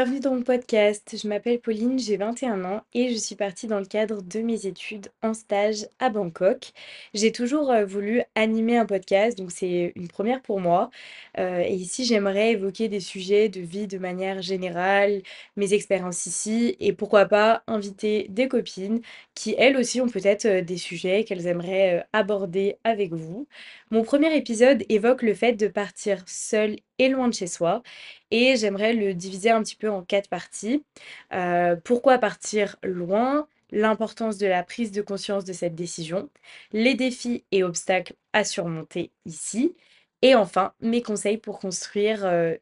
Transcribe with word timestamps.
Bienvenue 0.00 0.20
dans 0.20 0.34
mon 0.34 0.42
podcast. 0.42 1.14
Je 1.22 1.28
m'appelle 1.28 1.60
Pauline, 1.60 1.98
j'ai 1.98 2.16
21 2.16 2.64
ans 2.64 2.80
et 2.94 3.10
je 3.10 3.18
suis 3.18 3.34
partie 3.34 3.66
dans 3.66 3.78
le 3.78 3.84
cadre 3.84 4.22
de 4.22 4.40
mes 4.40 4.64
études 4.64 5.08
en 5.22 5.34
stage 5.34 5.86
à 5.98 6.08
Bangkok. 6.08 6.72
J'ai 7.12 7.32
toujours 7.32 7.70
euh, 7.70 7.84
voulu 7.84 8.22
animer 8.34 8.78
un 8.78 8.86
podcast, 8.86 9.36
donc 9.36 9.50
c'est 9.50 9.92
une 9.96 10.08
première 10.08 10.40
pour 10.40 10.58
moi. 10.58 10.88
Euh, 11.38 11.60
et 11.60 11.74
ici, 11.74 12.06
j'aimerais 12.06 12.52
évoquer 12.52 12.88
des 12.88 13.00
sujets 13.00 13.50
de 13.50 13.60
vie 13.60 13.86
de 13.86 13.98
manière 13.98 14.40
générale, 14.40 15.20
mes 15.56 15.74
expériences 15.74 16.24
ici 16.24 16.76
et 16.80 16.94
pourquoi 16.94 17.26
pas 17.26 17.62
inviter 17.66 18.26
des 18.30 18.48
copines 18.48 19.02
qui, 19.34 19.54
elles 19.58 19.76
aussi, 19.76 20.00
ont 20.00 20.08
peut-être 20.08 20.46
euh, 20.46 20.62
des 20.62 20.78
sujets 20.78 21.24
qu'elles 21.24 21.46
aimeraient 21.46 22.06
aborder 22.14 22.78
avec 22.84 23.12
vous. 23.12 23.46
Mon 23.90 24.02
premier 24.02 24.34
épisode 24.34 24.82
évoque 24.88 25.20
le 25.20 25.34
fait 25.34 25.52
de 25.52 25.68
partir 25.68 26.24
seule 26.26 26.76
et 27.00 27.08
loin 27.08 27.28
de 27.28 27.34
chez 27.34 27.46
soi 27.46 27.82
et 28.30 28.56
j'aimerais 28.56 28.92
le 28.92 29.14
diviser 29.14 29.50
un 29.50 29.62
petit 29.62 29.74
peu 29.74 29.90
en 29.90 30.02
quatre 30.02 30.28
parties. 30.28 30.84
Euh, 31.32 31.74
pourquoi 31.82 32.18
partir 32.18 32.76
loin? 32.84 33.48
L'importance 33.72 34.36
de 34.36 34.48
la 34.48 34.64
prise 34.64 34.90
de 34.90 35.00
conscience 35.00 35.44
de 35.44 35.52
cette 35.52 35.76
décision, 35.76 36.28
les 36.72 36.94
défis 36.94 37.44
et 37.52 37.62
obstacles 37.62 38.14
à 38.32 38.42
surmonter 38.42 39.12
ici, 39.26 39.76
et 40.22 40.34
enfin 40.34 40.72
mes 40.80 41.02
conseils 41.02 41.38
pour 41.38 41.60
construire 41.60 42.26
euh, 42.26 42.56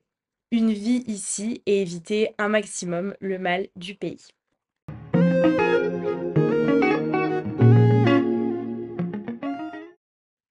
une 0.51 0.71
vie 0.71 1.05
ici 1.07 1.63
et 1.65 1.81
éviter 1.81 2.35
un 2.37 2.49
maximum 2.49 3.15
le 3.21 3.39
mal 3.39 3.69
du 3.75 3.95
pays. 3.95 4.29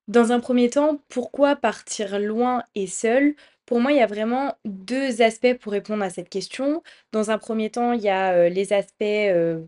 Dans 0.07 0.31
un 0.31 0.39
premier 0.39 0.71
temps, 0.71 0.99
pourquoi 1.09 1.55
partir 1.55 2.17
loin 2.17 2.63
et 2.73 2.87
seul? 2.87 3.35
Pour 3.67 3.81
moi, 3.81 3.91
il 3.91 3.97
y 3.97 4.01
a 4.01 4.07
vraiment 4.07 4.55
2 4.65 5.21
aspects 5.21 5.53
pour 5.59 5.73
répondre 5.73 6.03
à 6.03 6.09
cette 6.09 6.29
question. 6.29 6.81
Dans 7.11 7.31
un 7.31 7.37
premier 7.37 7.69
temps, 7.69 7.91
il 7.93 8.01
y 8.01 8.07
a, 8.09 8.47
les 8.49 8.71
aspects, 8.73 9.03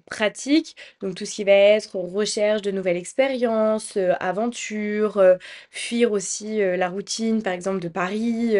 pratiques, 0.09 0.75
donc 1.01 1.15
tout 1.15 1.25
ce 1.25 1.35
qui 1.35 1.43
va 1.43 1.51
être 1.51 1.95
recherche 1.97 2.61
de 2.61 2.71
nouvelles 2.71 2.95
expériences, 2.97 3.97
heu, 3.97 4.13
aventure, 4.21 5.17
heu, 5.17 5.37
fuir 5.69 6.13
aussi, 6.13 6.59
la 6.59 6.87
routine, 6.89 7.43
par 7.43 7.53
exemple, 7.53 7.79
de 7.81 7.89
Paris, 7.89 8.55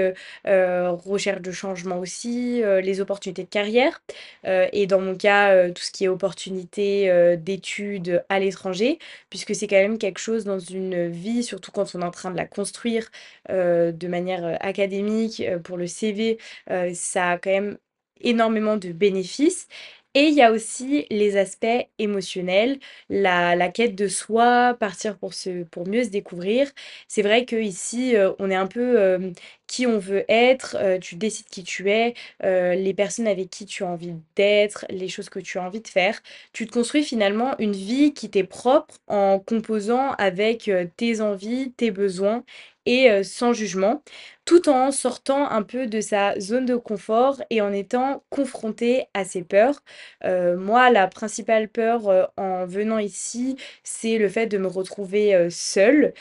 recherche 0.45 1.41
de 1.41 1.51
changement 1.51 1.99
aussi, 1.99 2.61
les 2.83 3.01
opportunités 3.01 3.43
de 3.43 3.49
carrière, 3.49 4.01
et 4.45 4.87
dans 4.87 4.99
mon 4.99 5.15
cas, 5.15 5.69
tout 5.69 5.81
ce 5.83 5.91
qui 5.91 6.05
est 6.05 6.07
opportunités, 6.07 7.37
d'études 7.37 8.23
à 8.29 8.39
l'étranger 8.39 8.99
puisque 9.29 9.55
c'est 9.55 9.67
quand 9.67 9.75
même 9.77 9.97
quelque 9.97 10.19
chose 10.19 10.43
dans 10.45 10.59
une 10.59 11.07
vie, 11.09 11.43
surtout 11.43 11.71
quand 11.71 11.95
on 11.95 12.01
est 12.01 12.05
en 12.05 12.11
train 12.11 12.31
de 12.31 12.37
la 12.37 12.45
construire 12.45 13.09
euh, 13.49 13.91
de 13.91 14.07
manière 14.07 14.43
euh, 14.45 14.55
académique 14.59 15.28
euh, 15.41 15.59
pour 15.59 15.77
le 15.77 15.88
CV, 15.88 16.38
euh, 16.69 16.91
ça 16.94 17.31
a 17.31 17.38
quand 17.38 17.52
même 17.52 17.77
énormément 18.22 18.77
de 18.77 18.91
bénéfices. 18.91 19.67
Et 20.16 20.23
il 20.23 20.33
y 20.33 20.41
a 20.41 20.52
aussi 20.52 21.05
les 21.11 21.38
aspects 21.38 21.67
émotionnels, 21.99 22.80
la, 23.09 23.69
quête 23.69 23.95
de 23.95 24.08
soi, 24.08 24.75
partir 24.80 25.17
pour 25.19 25.36
se, 25.36 25.63
pour 25.66 25.88
mieux 25.88 26.03
se 26.03 26.09
découvrir. 26.09 26.67
C'est 27.08 27.21
vrai 27.21 27.45
qu'ici, 27.45 28.16
on 28.39 28.49
est 28.49 28.55
un 28.55 28.66
peu 28.67 28.99
euh, 28.99 29.31
qui 29.69 29.86
on 29.88 29.99
veut 29.99 30.25
être, 30.30 30.75
euh, 30.80 30.97
tu 30.99 31.16
décides 31.16 31.45
qui 31.47 31.64
tu 31.64 31.89
es, 31.91 32.16
euh, 32.43 32.73
les 32.75 32.93
personnes 32.93 33.27
avec 33.27 33.49
qui 33.52 33.66
tu 33.66 33.83
as 33.83 33.88
envie 33.88 34.16
d'être, 34.36 34.86
les 34.89 35.08
choses 35.08 35.30
que 35.30 35.39
tu 35.39 35.59
as 35.59 35.64
envie 35.64 35.80
de 35.81 35.88
faire. 35.88 36.19
Tu 36.53 36.66
te 36.66 36.73
construis 36.73 37.03
finalement 37.03 37.55
une 37.59 37.73
vie 37.73 38.14
qui 38.14 38.30
t'est 38.31 38.43
propre 38.43 38.95
en 39.08 39.39
composant 39.39 40.11
avec 40.14 40.67
euh, 40.67 40.86
tes 40.98 41.21
envies, 41.21 41.71
tes 41.73 41.92
besoins 41.92 42.43
et 42.89 43.11
euh, 43.11 43.22
sans 43.23 43.54
jugement, 43.54 44.04
tout 44.45 44.67
en 44.67 44.92
sortant 44.92 45.48
un 45.52 45.61
peu 45.61 45.86
de 45.86 46.02
sa 46.02 46.39
zone 46.39 46.66
de 46.66 46.76
confort 46.76 47.39
et 47.52 47.61
en 47.61 47.72
étant 47.72 48.23
confronté 48.32 49.05
à 49.14 49.23
ses 49.26 49.44
peurs. 49.44 49.83
Euh, 50.26 50.58
moi, 50.58 50.89
la 50.89 51.08
principale 51.08 51.70
peur 51.70 52.10
euh, 52.10 52.23
en 52.36 52.66
venant 52.66 52.98
ici, 52.98 53.58
c'est 53.83 54.17
le 54.17 54.27
fait 54.27 54.48
de 54.48 54.58
me 54.58 54.67
retrouver 54.67 55.50
seule, 55.52 56.14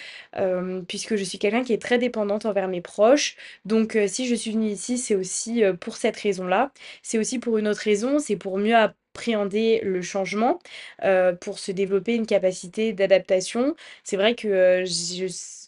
puisque 0.89 1.17
je 1.17 1.25
suis 1.25 1.39
quelqu'un 1.39 1.65
qui 1.65 1.73
est 1.73 1.81
très 1.83 1.99
dépendante 1.99 2.45
envers 2.47 2.69
mes 2.69 2.83
proches. 2.83 3.37
Donc, 3.65 3.97
si 4.07 4.27
je 4.27 4.35
suis 4.35 4.53
venue 4.53 4.69
ici, 4.69 4.99
c'est 4.99 5.15
aussi 5.15 5.63
pour 5.81 5.97
cette 5.97 6.17
raison-là. 6.19 6.73
C'est 7.03 7.19
aussi 7.19 7.39
pour 7.39 7.57
une 7.59 7.67
autre 7.69 7.81
raison, 7.81 8.19
c'est 8.19 8.37
pour 8.37 8.59
mieux 8.59 8.77
appréhender 9.19 9.81
le 9.83 10.01
changement, 10.01 10.61
euh, 11.05 11.33
pour 11.33 11.59
se 11.59 11.73
développer 11.73 12.15
une 12.15 12.27
capacité 12.27 12.93
d'adaptation. 12.93 13.75
C'est 14.05 14.17
vrai 14.17 14.35
que 14.37 14.49
euh, 14.49 14.85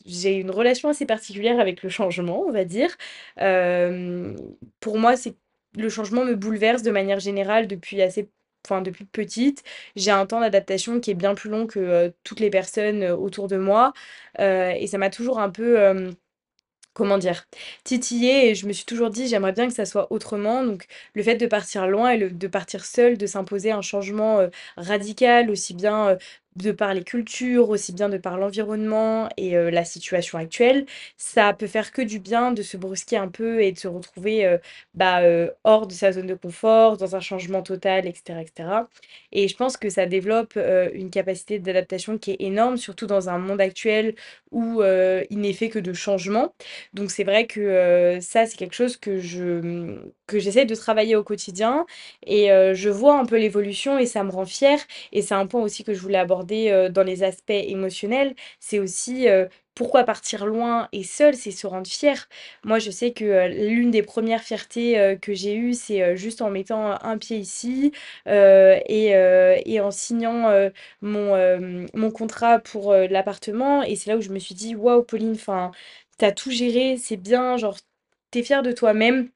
j'ai 0.06 0.34
une 0.34 0.50
relation 0.50 0.88
assez 0.88 1.04
particulière 1.04 1.58
avec 1.58 1.82
le 1.82 1.88
changement, 1.88 2.44
on 2.46 2.52
va 2.52 2.64
dire. 2.64 2.96
Euh, 3.40 4.36
pour 4.78 4.98
moi, 4.98 5.16
c'est 5.16 5.34
le 5.76 5.88
changement 5.88 6.24
me 6.24 6.34
bouleverse 6.34 6.82
de 6.82 6.90
manière 6.92 7.18
générale 7.20 7.66
depuis 7.66 8.00
assez, 8.02 8.28
enfin 8.64 8.82
depuis 8.82 9.04
petite. 9.04 9.64
J'ai 9.96 10.12
un 10.12 10.26
temps 10.26 10.40
d'adaptation 10.40 11.00
qui 11.00 11.10
est 11.10 11.14
bien 11.14 11.34
plus 11.34 11.50
long 11.50 11.66
que 11.66 12.12
toutes 12.24 12.40
les 12.40 12.50
personnes 12.50 13.04
autour 13.04 13.48
de 13.48 13.56
moi, 13.56 13.92
et 14.38 14.86
ça 14.86 14.98
m'a 14.98 15.10
toujours 15.10 15.38
un 15.38 15.50
peu 15.50 16.12
Comment 16.96 17.18
dire? 17.18 17.44
Titillé 17.84 18.50
et 18.50 18.54
je 18.56 18.66
me 18.66 18.72
suis 18.72 18.84
toujours 18.84 19.10
dit: 19.10 19.28
«J'aimerais 19.28 19.52
bien 19.52 19.68
que 19.68 19.72
ça 19.74 19.84
soit 19.86 20.12
autrement», 20.12 20.64
donc 20.64 20.86
le 21.14 21.22
fait 21.22 21.36
de 21.36 21.46
partir 21.46 21.86
loin 21.86 22.10
et 22.10 22.18
de 22.30 22.46
partir 22.48 22.84
seul, 22.84 23.16
de 23.16 23.26
s'imposer 23.26 23.70
un 23.70 23.80
changement, 23.80 24.40
heu, 24.40 24.50
radical, 24.76 25.50
aussi 25.50 25.72
bien, 25.74 26.10
heu, 26.14 26.18
de 26.56 26.72
par 26.72 26.94
les 26.94 27.04
cultures, 27.04 27.68
aussi 27.70 27.92
bien 27.92 28.08
de 28.08 28.18
par 28.18 28.36
l'environnement 28.38 29.28
et 29.36 29.56
heu, 29.56 29.70
la 29.70 29.84
situation 29.84 30.38
actuelle, 30.38 30.86
ça 31.16 31.52
peut 31.54 31.66
faire 31.66 31.92
que 31.92 32.02
du 32.02 32.18
bien 32.18 32.52
de 32.52 32.62
se 32.62 32.76
brusquer 32.76 33.16
un 33.16 33.28
peu 33.28 33.62
et 33.62 33.72
de 33.72 33.78
se 33.78 33.88
retrouver, 33.88 34.46
heu, 34.46 34.60
bah, 34.94 35.22
heu, 35.24 35.52
hors 35.64 35.86
de 35.86 35.92
sa 35.92 36.12
zone 36.12 36.26
de 36.26 36.34
confort, 36.34 36.96
dans 36.96 37.16
un 37.16 37.20
changement 37.20 37.62
total 37.62 38.06
et 38.06 38.14
cetera 38.14 38.88
et 39.32 39.48
je 39.48 39.56
pense 39.56 39.76
que 39.76 39.88
ça 39.90 40.06
développe, 40.06 40.56
une 40.94 41.10
capacité 41.10 41.58
d'adaptation 41.58 42.18
qui 42.18 42.32
est 42.32 42.36
énorme, 42.40 42.76
surtout 42.76 43.06
dans 43.06 43.28
un 43.28 43.38
monde 43.38 43.60
actuel 43.60 44.14
où, 44.50 44.82
il 45.30 45.38
n'est 45.40 45.52
fait 45.52 45.68
que 45.68 45.78
de 45.78 45.92
changements. 45.92 46.54
Donc 46.94 47.10
c'est 47.10 47.24
vrai 47.24 47.46
que, 47.46 48.18
ça, 48.20 48.46
c'est 48.46 48.56
quelque 48.56 48.74
chose 48.74 48.96
que 48.96 49.18
je, 49.18 49.98
que 50.26 50.38
j'essaie 50.38 50.64
de 50.64 50.74
travailler 50.74 51.16
au 51.16 51.22
quotidien 51.24 51.86
et 52.26 52.48
je 52.74 52.88
vois 52.90 53.18
un 53.18 53.24
peu 53.26 53.36
l'évolution 53.38 53.98
et 53.98 54.06
ça 54.06 54.24
me 54.24 54.30
rend 54.30 54.44
fière 54.46 54.78
et 55.12 55.22
c'est 55.22 55.34
un 55.34 55.46
point 55.46 55.62
aussi 55.62 55.84
que 55.84 55.94
je 55.94 56.00
voulais 56.00 56.18
aborder, 56.18 56.39
dans 56.44 57.02
les 57.02 57.22
aspects 57.22 57.50
émotionnels. 57.50 58.34
C'est 58.60 58.78
aussi, 58.78 59.26
pourquoi 59.74 60.04
partir 60.04 60.46
loin 60.46 60.88
et 60.92 61.04
seul? 61.04 61.34
C'est 61.34 61.50
se 61.50 61.66
rendre 61.66 61.86
fier. 61.86 62.28
Moi, 62.64 62.78
je 62.78 62.90
sais 62.90 63.12
que, 63.12 63.48
l'une 63.68 63.90
des 63.90 64.02
premières 64.02 64.42
fiertés, 64.42 65.16
que 65.22 65.32
j'ai 65.34 65.54
eues, 65.56 65.74
c'est, 65.74 66.16
juste 66.16 66.42
en 66.42 66.50
mettant 66.50 67.02
un 67.02 67.18
pied 67.18 67.38
ici, 67.38 67.92
et 68.26 69.10
et 69.66 69.80
en 69.80 69.90
signant, 69.90 70.50
mon, 71.02 71.86
mon 71.94 72.10
contrat 72.10 72.58
pour, 72.58 72.94
l'appartement 72.94 73.82
et 73.82 73.96
c'est 73.96 74.10
là 74.10 74.16
où 74.16 74.20
je 74.20 74.30
me 74.30 74.38
suis 74.38 74.54
dit: 74.54 74.74
«Waouh 74.74 75.02
Pauline, 75.04 75.32
enfin, 75.34 75.70
T'as 76.18 76.32
tout 76.32 76.50
géré, 76.50 76.96
c'est 76.98 77.16
bien, 77.16 77.56
genre, 77.56 77.78
t'es 78.30 78.42
fière 78.42 78.62
de 78.62 78.72
toi-même 78.72 79.30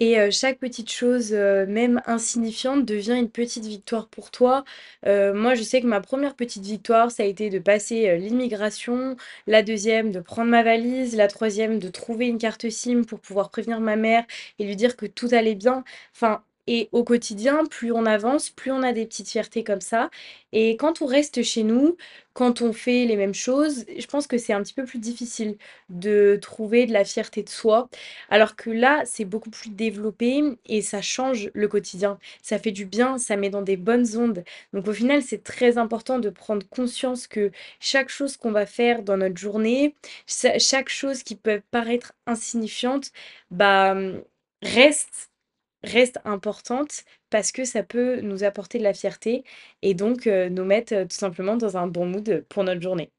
et 0.00 0.18
heu, 0.18 0.30
chaque 0.30 0.58
petite 0.58 0.90
chose, 0.90 1.32
heu, 1.34 1.66
même 1.66 2.00
insignifiante 2.06 2.84
devient 2.86 3.16
une 3.18 3.30
petite 3.30 3.64
victoire 3.66 4.08
pour 4.08 4.30
toi. 4.30 4.64
Heu, 5.06 5.32
moi, 5.34 5.54
je 5.54 5.62
sais 5.62 5.80
que 5.80 5.86
ma 5.86 6.00
première 6.00 6.34
petite 6.36 6.64
victoire, 6.64 7.10
ça 7.10 7.22
a 7.22 7.26
été 7.26 7.50
de 7.50 7.58
passer, 7.58 8.16
l'immigration, 8.18 9.16
la 9.46 9.62
deuxième 9.62 10.10
de 10.10 10.20
prendre 10.20 10.50
ma 10.50 10.62
valise, 10.62 11.16
la 11.16 11.28
troisième 11.28 11.78
de 11.78 11.88
trouver 11.88 12.26
une 12.28 12.38
carte 12.38 12.68
SIM 12.70 13.04
pour 13.04 13.20
pouvoir 13.20 13.50
prévenir 13.50 13.80
ma 13.80 13.96
mère 13.96 14.24
et 14.58 14.64
lui 14.64 14.76
dire 14.76 14.96
que 14.96 15.06
tout 15.06 15.28
allait 15.32 15.54
bien. 15.54 15.84
Enfin 16.14 16.42
et 16.70 16.88
au 16.92 17.04
quotidien, 17.04 17.64
plus 17.66 17.92
on 17.92 18.06
avance, 18.06 18.50
plus 18.50 18.70
on 18.72 18.82
a 18.82 18.92
des 18.92 19.06
petites 19.06 19.28
fiertés 19.28 19.64
comme 19.64 19.80
ça 19.80 20.10
et 20.52 20.76
quand 20.76 21.02
on 21.02 21.06
reste 21.06 21.42
chez 21.42 21.62
nous, 21.64 21.96
quand 22.32 22.62
on 22.62 22.72
fait 22.72 23.06
les 23.06 23.16
mêmes 23.16 23.34
choses, 23.34 23.84
je 23.98 24.06
pense 24.06 24.26
que 24.26 24.38
c'est 24.38 24.52
un 24.52 24.62
petit 24.62 24.74
peu 24.74 24.84
plus 24.84 24.98
difficile 24.98 25.56
de 25.90 26.38
trouver 26.40 26.86
de 26.86 26.92
la 26.92 27.04
fierté 27.04 27.42
de 27.42 27.48
soi 27.48 27.88
alors 28.28 28.56
que 28.56 28.70
là, 28.70 29.02
c'est 29.04 29.24
beaucoup 29.24 29.50
plus 29.50 29.70
développé 29.70 30.42
et 30.66 30.82
ça 30.82 31.02
change 31.02 31.50
le 31.54 31.68
quotidien. 31.68 32.18
Ça 32.42 32.58
fait 32.58 32.72
du 32.72 32.84
bien, 32.86 33.18
ça 33.18 33.36
met 33.36 33.50
dans 33.50 33.62
des 33.62 33.76
bonnes 33.76 34.16
ondes. 34.16 34.44
Donc 34.72 34.86
au 34.88 34.92
final, 34.92 35.22
c'est 35.22 35.42
très 35.42 35.78
important 35.78 36.18
de 36.18 36.30
prendre 36.30 36.66
conscience 36.68 37.26
que 37.26 37.50
chaque 37.80 38.08
chose 38.08 38.36
qu'on 38.36 38.52
va 38.52 38.66
faire 38.66 39.02
dans 39.02 39.16
notre 39.16 39.36
journée, 39.38 39.94
cha- 40.26 40.58
chaque 40.58 40.88
chose 40.88 41.22
qui 41.22 41.36
peut 41.36 41.62
paraître 41.70 42.12
insignifiante, 42.26 43.10
bah 43.50 43.96
reste 44.62 45.29
reste 45.82 46.18
importante 46.24 47.04
parce 47.30 47.52
que 47.52 47.64
ça 47.64 47.82
peut 47.82 48.20
nous 48.20 48.44
apporter 48.44 48.78
de 48.78 48.84
la 48.84 48.94
fierté 48.94 49.44
et 49.82 49.94
donc 49.94 50.26
euh, 50.26 50.48
nous 50.50 50.64
mettre 50.64 50.94
euh, 50.94 51.04
tout 51.04 51.16
simplement 51.16 51.56
dans 51.56 51.76
un 51.76 51.86
bon 51.86 52.06
mood 52.06 52.44
pour 52.48 52.64
notre 52.64 52.82
journée. 52.82 53.10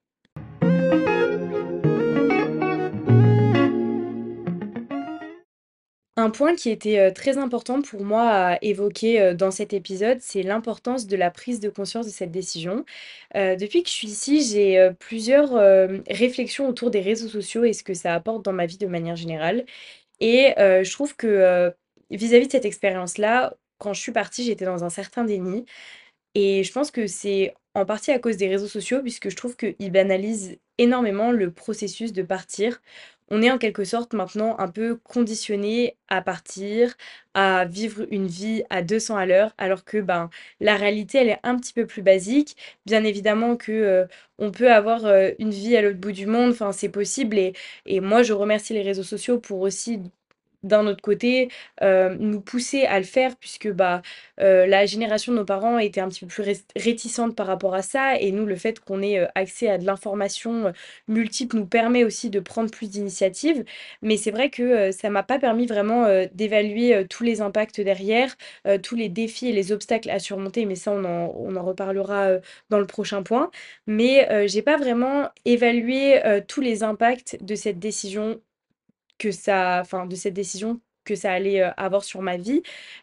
Un 6.17 6.29
point 6.29 6.55
qui 6.55 6.69
était, 6.69 6.99
heu, 6.99 7.13
très 7.13 7.39
important 7.39 7.81
pour 7.81 8.03
moi 8.03 8.29
à 8.29 8.57
évoquer, 8.61 9.33
dans 9.33 9.49
cet 9.49 9.73
épisode, 9.73 10.19
c'est 10.21 10.43
l'importance 10.43 11.07
de 11.07 11.15
la 11.15 11.31
prise 11.31 11.59
de 11.59 11.69
conscience 11.69 12.05
de 12.05 12.11
cette 12.11 12.31
décision. 12.31 12.85
Depuis 13.33 13.81
que 13.81 13.89
je 13.89 13.93
suis 13.93 14.09
ici, 14.09 14.43
j'ai, 14.43 14.91
plusieurs, 14.99 15.53
réflexions 16.07 16.67
autour 16.67 16.91
des 16.91 16.99
réseaux 16.99 17.29
sociaux 17.29 17.63
et 17.63 17.73
ce 17.73 17.81
que 17.81 17.95
ça 17.95 18.13
apporte 18.13 18.45
dans 18.45 18.53
ma 18.53 18.67
vie 18.67 18.77
de 18.77 18.85
manière 18.85 19.15
générale. 19.15 19.65
Et 20.19 20.53
je 20.57 20.91
trouve 20.91 21.15
que, 21.15 21.73
vis-à-vis 22.17 22.47
de 22.47 22.51
cette 22.51 22.65
expérience-là, 22.65 23.55
quand 23.77 23.93
je 23.93 24.01
suis 24.01 24.11
partie, 24.11 24.43
j'étais 24.43 24.65
dans 24.65 24.83
un 24.83 24.89
certain 24.89 25.23
déni 25.23 25.65
et 26.35 26.63
je 26.63 26.71
pense 26.71 26.91
que 26.91 27.07
c'est 27.07 27.53
en 27.73 27.85
partie 27.85 28.11
à 28.11 28.19
cause 28.19 28.37
des 28.37 28.47
réseaux 28.49 28.67
sociaux 28.67 29.01
puisque 29.01 29.29
je 29.29 29.35
trouve 29.35 29.55
qu'ils 29.57 29.91
banalisent 29.91 30.59
énormément 30.77 31.31
le 31.31 31.51
processus 31.51 32.13
de 32.13 32.23
partir. 32.23 32.81
On 33.29 33.41
est 33.41 33.51
en 33.51 33.57
quelque 33.57 33.85
sorte 33.85 34.13
maintenant 34.13 34.57
un 34.59 34.67
peu 34.67 34.97
conditionné 34.97 35.97
à 36.09 36.21
partir, 36.21 36.95
à 37.33 37.65
vivre 37.65 38.05
une 38.11 38.27
vie 38.27 38.63
à 38.69 38.81
200 38.81 39.15
à 39.15 39.25
l'heure, 39.25 39.53
alors 39.57 39.85
que 39.85 39.99
ben, 39.99 40.29
la 40.59 40.75
réalité, 40.75 41.19
elle 41.19 41.29
est 41.29 41.39
un 41.43 41.57
petit 41.57 41.71
peu 41.73 41.85
plus 41.87 42.01
basique. 42.01 42.57
Bien 42.85 43.03
évidemment 43.05 43.55
que 43.55 43.71
euh, 43.71 44.05
on 44.37 44.51
peut 44.51 44.71
avoir 44.71 45.05
euh, 45.05 45.31
une 45.39 45.51
vie 45.51 45.77
à 45.77 45.81
l'autre 45.81 45.99
bout 45.99 46.11
du 46.11 46.25
monde, 46.27 46.51
enfin 46.51 46.73
c'est 46.73 46.89
possible. 46.89 47.37
Et, 47.37 47.53
et 47.85 48.01
moi, 48.01 48.21
je 48.23 48.33
remercie 48.33 48.73
les 48.73 48.81
réseaux 48.81 49.03
sociaux 49.03 49.39
pour 49.39 49.61
aussi 49.61 50.01
d'un 50.63 50.87
autre 50.87 51.01
côté, 51.01 51.49
heu, 51.81 52.15
nous 52.19 52.41
pousser 52.41 52.83
à 52.85 52.99
le 52.99 53.05
faire 53.05 53.35
puisque, 53.37 53.69
bah, 53.71 54.01
heu, 54.41 54.65
la 54.65 54.85
génération 54.85 55.31
de 55.33 55.37
nos 55.37 55.45
parents 55.45 55.77
était 55.79 56.01
un 56.01 56.09
petit 56.09 56.21
peu 56.21 56.27
plus 56.27 56.43
réticente 56.75 57.35
par 57.35 57.47
rapport 57.47 57.73
à 57.75 57.81
ça 57.81 58.17
et 58.19 58.31
nous, 58.31 58.45
le 58.45 58.55
fait 58.55 58.79
qu'on 58.79 59.01
ait, 59.01 59.19
heu, 59.21 59.27
accès 59.35 59.69
à 59.69 59.77
de 59.77 59.85
l'information, 59.85 60.73
multiple 61.07 61.55
nous 61.57 61.65
permet 61.65 62.03
aussi 62.03 62.29
de 62.29 62.39
prendre 62.39 62.69
plus 62.71 62.89
d'initiatives. 62.89 63.63
Mais 64.01 64.17
c'est 64.17 64.31
vrai 64.31 64.49
que, 64.49 64.91
ça 64.91 65.09
m'a 65.09 65.23
pas 65.23 65.39
permis 65.39 65.65
vraiment, 65.65 66.05
d'évaluer, 66.33 67.05
tous 67.09 67.23
les 67.23 67.41
impacts 67.41 67.81
derrière, 67.81 68.35
tous 68.83 68.95
les 68.95 69.09
défis 69.09 69.47
et 69.49 69.53
les 69.53 69.71
obstacles 69.71 70.09
à 70.09 70.19
surmonter, 70.19 70.65
mais 70.65 70.75
ça 70.75 70.91
on 70.91 71.03
en 71.05 71.33
on 71.37 71.55
en 71.55 71.63
reparlera, 71.63 72.29
dans 72.69 72.79
le 72.79 72.85
prochain 72.87 73.23
point. 73.23 73.49
Mais, 73.87 74.27
j'ai 74.47 74.61
pas 74.61 74.77
vraiment 74.77 75.29
évalué, 75.45 76.19
tous 76.47 76.61
les 76.61 76.83
impacts 76.83 77.37
de 77.43 77.55
cette 77.55 77.79
décision 77.79 78.39
que 79.21 79.31
ça 79.31 79.79
enfin, 79.81 80.05
de 80.07 80.15
cette 80.15 80.33
décision 80.33 80.81
que 81.03 81.15
ça 81.15 81.31
allait, 81.31 81.61
avoir 81.77 82.03
sur 82.03 82.21
ma 82.21 82.37
vie. 82.37 82.61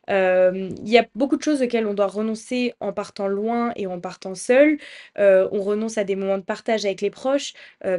Il 0.08 0.88
y 0.88 0.98
a 0.98 1.06
beaucoup 1.14 1.36
de 1.36 1.42
choses 1.42 1.62
auxquelles 1.62 1.86
on 1.86 1.94
doit 1.94 2.06
renoncer 2.06 2.74
en 2.80 2.92
partant 2.92 3.26
loin 3.28 3.72
et 3.76 3.86
en 3.88 4.00
partant 4.00 4.34
seul. 4.36 4.78
On 5.16 5.60
renonce 5.62 5.98
à 5.98 6.04
des 6.04 6.16
moments 6.16 6.38
de 6.38 6.44
partage 6.44 6.84
avec 6.84 7.00
les 7.00 7.10
proches. 7.10 7.54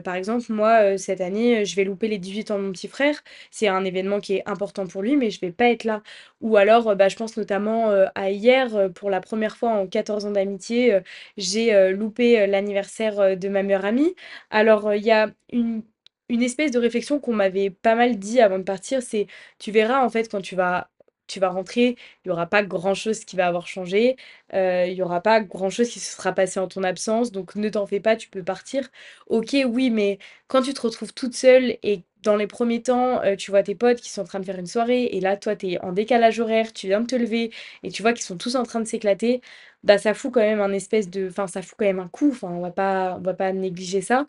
Par 0.06 0.16
exemple, 0.16 0.46
moi, 0.50 0.98
cette 0.98 1.22
année, 1.22 1.66
je 1.66 1.76
vais 1.76 1.84
louper 1.84 2.08
les 2.08 2.18
18 2.18 2.52
ans 2.52 2.60
de 2.60 2.64
mon 2.64 2.72
petit 2.72 2.88
frère. 2.88 3.22
C'est 3.52 3.68
un 3.68 3.84
événement 3.86 4.20
qui 4.22 4.36
est 4.36 4.44
important 4.48 4.88
pour 4.88 5.02
lui, 5.02 5.18
mais 5.18 5.32
je 5.32 5.42
vais 5.42 5.52
pas 5.52 5.70
être 5.70 5.84
là. 5.84 6.02
Ou 6.42 6.56
alors, 6.58 6.96
bah, 6.96 7.10
je 7.10 7.16
pense 7.18 7.36
notamment, 7.38 7.92
à 8.16 8.32
hier, 8.32 8.90
pour 8.96 9.10
la 9.10 9.20
première 9.22 9.58
fois 9.58 9.72
en 9.72 9.88
14 9.88 10.26
ans 10.26 10.32
d'amitié, 10.32 11.00
j'ai, 11.38 11.92
loupé, 11.92 12.48
l'anniversaire, 12.48 13.38
de 13.38 13.50
ma 13.50 13.64
meilleure 13.64 13.86
amie. 13.86 14.16
Alors, 14.50 14.94
il 14.94 15.04
y 15.04 15.12
a 15.12 15.30
une 15.52 15.84
une 16.30 16.44
espèce 16.44 16.72
de 16.72 16.80
réflexion 16.80 17.20
qu'on 17.20 17.34
m'avait 17.34 17.70
pas 17.70 17.96
mal 17.96 18.18
dit 18.20 18.40
avant 18.42 18.58
de 18.60 18.64
partir, 18.64 19.02
c'est: 19.02 19.28
«Tu 19.60 19.72
verras 19.72 20.04
en 20.06 20.10
fait 20.10 20.30
quand 20.32 20.42
tu 20.42 20.56
vas 20.56 20.90
tu 21.28 21.40
vas 21.40 21.50
rentrer, 21.50 21.96
il 22.26 22.30
y 22.30 22.32
aura 22.32 22.48
pas 22.48 22.64
grand-chose 22.64 23.24
qui 23.24 23.36
va 23.36 23.46
avoir 23.46 23.68
changé, 23.68 24.16
heu, 24.54 24.88
il 24.88 24.94
y 24.94 25.04
aura 25.04 25.22
pas 25.22 25.40
grand-chose 25.42 25.88
qui 25.90 26.00
se 26.00 26.16
sera 26.16 26.32
passé 26.34 26.60
en 26.60 26.68
ton 26.68 26.82
absence, 26.84 27.32
donc 27.32 27.56
ne 27.56 27.70
t'en 27.70 27.86
fais 27.86 28.00
pas, 28.00 28.16
tu 28.16 28.30
peux 28.30 28.44
partir». 28.44 28.90
OK, 29.28 29.56
oui, 29.68 29.90
mais 29.92 30.18
quand 30.48 30.62
tu 30.64 30.74
te 30.74 30.82
retrouves 30.82 31.14
toute 31.14 31.36
seule 31.36 31.78
et 31.84 32.04
dans 32.24 32.36
les 32.36 32.48
premiers 32.48 32.82
temps, 32.82 33.24
heu, 33.24 33.36
tu 33.38 33.52
vois 33.52 33.64
tes 33.64 33.76
potes 33.76 34.02
qui 34.02 34.10
sont 34.10 34.22
en 34.22 34.26
train 34.26 34.40
de 34.40 34.46
faire 34.46 34.58
une 34.60 34.66
soirée 34.68 35.04
et 35.06 35.22
là, 35.22 35.38
toi, 35.38 35.56
tu 35.56 35.68
es 35.74 35.80
en 35.82 35.92
décalage 35.94 36.40
horaire, 36.40 36.74
tu 36.74 36.88
viens 36.88 37.02
de 37.02 37.06
te 37.08 37.16
lever 37.16 37.52
et 37.84 37.92
tu 37.92 38.02
vois 38.02 38.14
qu'ils 38.14 38.26
sont 38.26 38.38
tous 38.38 38.56
en 38.56 38.64
train 38.64 38.80
de 38.82 38.88
s'éclater, 38.88 39.42
bah, 39.84 39.98
ça 40.00 40.14
fout 40.14 40.32
quand 40.34 40.42
même 40.42 40.62
un 40.62 40.74
espèce 40.74 41.10
de 41.10 41.28
enfin, 41.30 41.48
ça 41.48 41.62
fout 41.62 41.76
quand 41.78 41.86
même 41.86 42.00
un 42.00 42.10
coup, 42.10 42.30
enfin, 42.32 42.50
on 42.50 42.62
va 42.62 42.72
pas 42.72 43.20
va 43.20 43.34
pas 43.34 43.54
négliger 43.54 44.02
ça. 44.02 44.28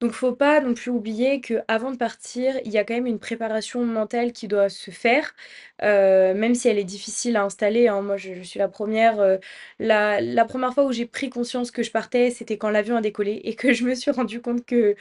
Donc 0.00 0.12
faut 0.12 0.34
pas 0.34 0.60
non 0.60 0.74
plus 0.74 0.90
oublier 0.90 1.40
qu'avant 1.40 1.90
de 1.90 1.96
partir, 1.96 2.54
il 2.66 2.70
y 2.70 2.76
a 2.76 2.84
quand 2.84 2.92
même 2.92 3.06
une 3.06 3.18
préparation 3.18 3.82
mentale 3.86 4.32
qui 4.32 4.46
doit 4.46 4.68
se 4.68 4.90
faire, 4.90 5.34
heu, 5.82 6.34
même 6.34 6.54
si 6.54 6.68
elle 6.68 6.78
est 6.78 6.84
difficile 6.84 7.34
à 7.36 7.44
installer, 7.44 7.88
hein. 7.88 8.02
Moi, 8.02 8.18
je 8.18 8.42
suis 8.42 8.58
la 8.58 8.68
première. 8.68 9.16
re 9.16 9.38
la 9.78 10.20
la 10.20 10.44
1 10.44 10.70
fois 10.70 10.84
où 10.84 10.92
j'ai 10.92 11.06
pris 11.06 11.30
conscience 11.30 11.70
que 11.70 11.82
je 11.82 11.90
partais, 11.90 12.30
c'était 12.30 12.58
quand 12.58 12.68
l'avion 12.68 12.96
a 12.96 13.00
décollé 13.00 13.40
et 13.44 13.54
que 13.54 13.72
je 13.72 13.84
me 13.84 13.94
suis 13.94 14.10
rendu 14.10 14.42
compte 14.42 14.66
que 14.66 14.96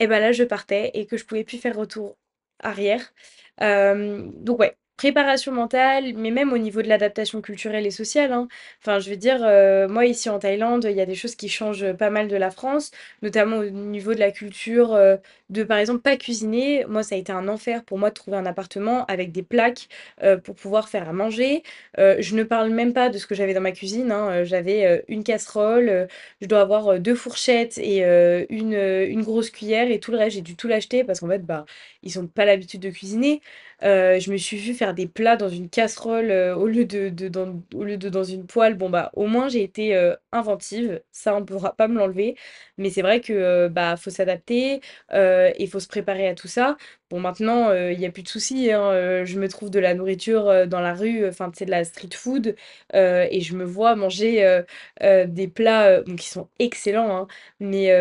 et 0.00 0.06
bah, 0.08 0.20
là, 0.20 0.32
je 0.32 0.44
partais 0.44 0.90
et 0.94 1.06
que 1.06 1.16
je 1.16 1.24
pouvais 1.26 1.44
plus 1.44 1.58
faire 1.58 1.76
retour 1.76 2.16
arrière. 2.60 3.12
Hem, 3.60 4.32
donc 4.44 4.60
ouais, 4.60 4.76
préparation 4.96 5.52
mentale, 5.52 6.12
mais 6.16 6.30
même 6.30 6.52
au 6.52 6.58
niveau 6.58 6.82
de 6.82 6.88
l'adaptation 6.88 7.40
culturelle 7.42 7.86
et 7.86 7.90
sociale, 7.90 8.32
hein. 8.32 8.48
Enfin, 8.80 9.00
je 9.00 9.10
veux 9.10 9.16
dire, 9.16 9.38
heu, 9.42 9.86
moi, 9.88 10.06
ici 10.06 10.28
en 10.30 10.38
Thaïlande, 10.38 10.86
il 10.88 10.96
y 10.96 11.00
a 11.00 11.06
des 11.06 11.14
choses 11.14 11.34
qui 11.36 11.48
changent, 11.48 11.92
pas 11.94 12.10
mal 12.10 12.28
de 12.28 12.36
la 12.36 12.50
France, 12.50 12.90
notamment 13.22 13.58
au 13.58 13.64
niveau 13.70 14.14
de 14.14 14.20
la 14.20 14.30
culture, 14.30 14.94
heu, 14.94 15.18
de, 15.50 15.64
par 15.64 15.78
exemple, 15.78 16.00
pas 16.02 16.16
cuisiner. 16.16 16.84
Moi, 16.88 17.02
ça 17.02 17.14
a 17.16 17.18
été 17.18 17.32
un 17.32 17.48
enfer 17.48 17.84
pour 17.84 17.98
moi 17.98 18.10
de 18.10 18.14
trouver 18.14 18.36
un 18.36 18.46
appartement 18.46 19.04
avec 19.06 19.32
des 19.32 19.42
plaques, 19.42 19.88
heu, 20.22 20.38
pour 20.40 20.54
pouvoir 20.54 20.88
faire 20.88 21.08
à 21.08 21.12
manger. 21.12 21.62
Je 21.98 22.34
ne 22.34 22.42
parle 22.42 22.70
même 22.70 22.92
pas 22.92 23.08
de 23.08 23.18
ce 23.18 23.26
que 23.26 23.34
j'avais 23.34 23.54
dans 23.54 23.60
ma 23.60 23.72
cuisine, 23.72 24.10
hein, 24.12 24.44
j'avais, 24.44 25.04
une 25.08 25.24
casserole, 25.24 26.08
je 26.40 26.46
dois 26.46 26.60
avoir, 26.60 26.92
heu, 26.92 26.98
2 26.98 27.14
fourchettes 27.14 27.78
et 27.78 28.02
une, 28.50 28.74
une 28.74 29.22
grosse 29.22 29.50
cuillère 29.50 29.90
et 29.90 30.00
tout 30.00 30.10
le 30.12 30.18
reste, 30.18 30.36
j'ai 30.36 30.42
dû 30.42 30.56
tout 30.56 30.68
l'acheter 30.68 31.04
parce 31.04 31.20
qu'en 31.20 31.28
fait, 31.28 31.44
bah, 31.44 31.64
ils 32.04 32.18
ont 32.20 32.28
pas 32.28 32.44
l'habitude 32.44 32.80
de 32.82 32.90
cuisiner. 32.90 33.40
Heu, 33.84 34.20
je 34.20 34.30
me 34.32 34.36
suis 34.36 34.56
vue 34.58 34.74
faire 34.74 34.94
des 34.94 35.08
plats 35.08 35.36
dans 35.36 35.48
une 35.48 35.68
casserole, 35.70 36.30
heu, 36.30 36.54
au 36.56 36.66
lieu 36.68 36.84
de 36.86 38.08
dans 38.08 38.24
une 38.24 38.46
poêle. 38.46 38.74
Bon, 38.76 38.90
bah, 38.90 39.10
au 39.14 39.26
moins 39.26 39.48
j'ai 39.48 39.62
été, 39.64 39.96
heu, 39.96 40.16
inventive, 40.32 41.02
ça 41.12 41.34
on 41.36 41.44
pourra 41.44 41.74
pas 41.76 41.88
me 41.88 41.96
l'enlever. 41.98 42.36
Mais 42.78 42.90
c'est 42.90 43.02
vrai 43.02 43.20
que, 43.20 43.68
bah, 43.68 43.96
faut 43.96 44.10
s'adapter, 44.10 44.80
et 45.12 45.66
faut 45.66 45.80
se 45.80 45.88
préparer 45.88 46.28
à 46.28 46.34
tout 46.34 46.48
ça. 46.48 46.76
Bon 47.14 47.20
maintenant, 47.20 47.70
heu, 47.70 47.92
il 47.92 48.00
y 48.00 48.06
a 48.06 48.10
plus 48.10 48.24
de 48.24 48.28
soucis, 48.28 48.72
hein, 48.72 48.90
heu, 48.92 49.24
je 49.24 49.38
me 49.38 49.46
trouve 49.48 49.70
de 49.70 49.78
la 49.78 49.94
nourriture, 49.94 50.48
heu, 50.50 50.66
dans 50.66 50.80
la 50.80 50.94
rue, 50.94 51.28
enfin, 51.28 51.48
tu 51.52 51.64
de 51.64 51.70
la 51.70 51.84
street 51.84 52.08
food, 52.12 52.56
et 52.92 53.40
je 53.40 53.54
me 53.54 53.62
vois 53.64 53.94
manger, 53.94 54.62
des 55.00 55.46
plats, 55.48 56.02
qui 56.18 56.28
sont 56.28 56.48
excellents, 56.58 57.16
hein, 57.16 57.26
mais 57.60 57.94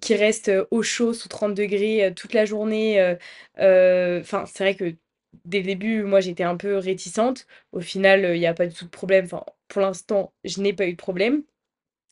qui 0.00 0.14
restent, 0.14 0.52
au 0.70 0.82
chaud 0.82 1.12
sous 1.14 1.28
30°, 1.28 2.04
heu, 2.10 2.14
toute 2.14 2.32
la 2.32 2.44
journée, 2.44 3.16
enfin, 3.58 4.44
c'est 4.46 4.62
vrai 4.64 4.74
que 4.76 4.94
Dès 5.44 5.58
le 5.58 5.64
début, 5.66 6.04
moi, 6.04 6.20
j'étais 6.20 6.44
un 6.44 6.56
peu 6.56 6.76
réticente. 6.78 7.46
Au 7.72 7.80
final, 7.80 8.24
il 8.36 8.38
y 8.40 8.46
a 8.46 8.54
pas 8.54 8.66
du 8.68 8.74
tout 8.74 8.84
de 8.84 8.90
problème. 8.90 9.24
Enfin, 9.24 9.44
pour 9.68 9.82
l'instant, 9.82 10.32
je 10.44 10.60
n'ai 10.60 10.72
pas 10.72 10.86
eu 10.86 10.92
de 10.92 10.96
problème. 10.96 11.42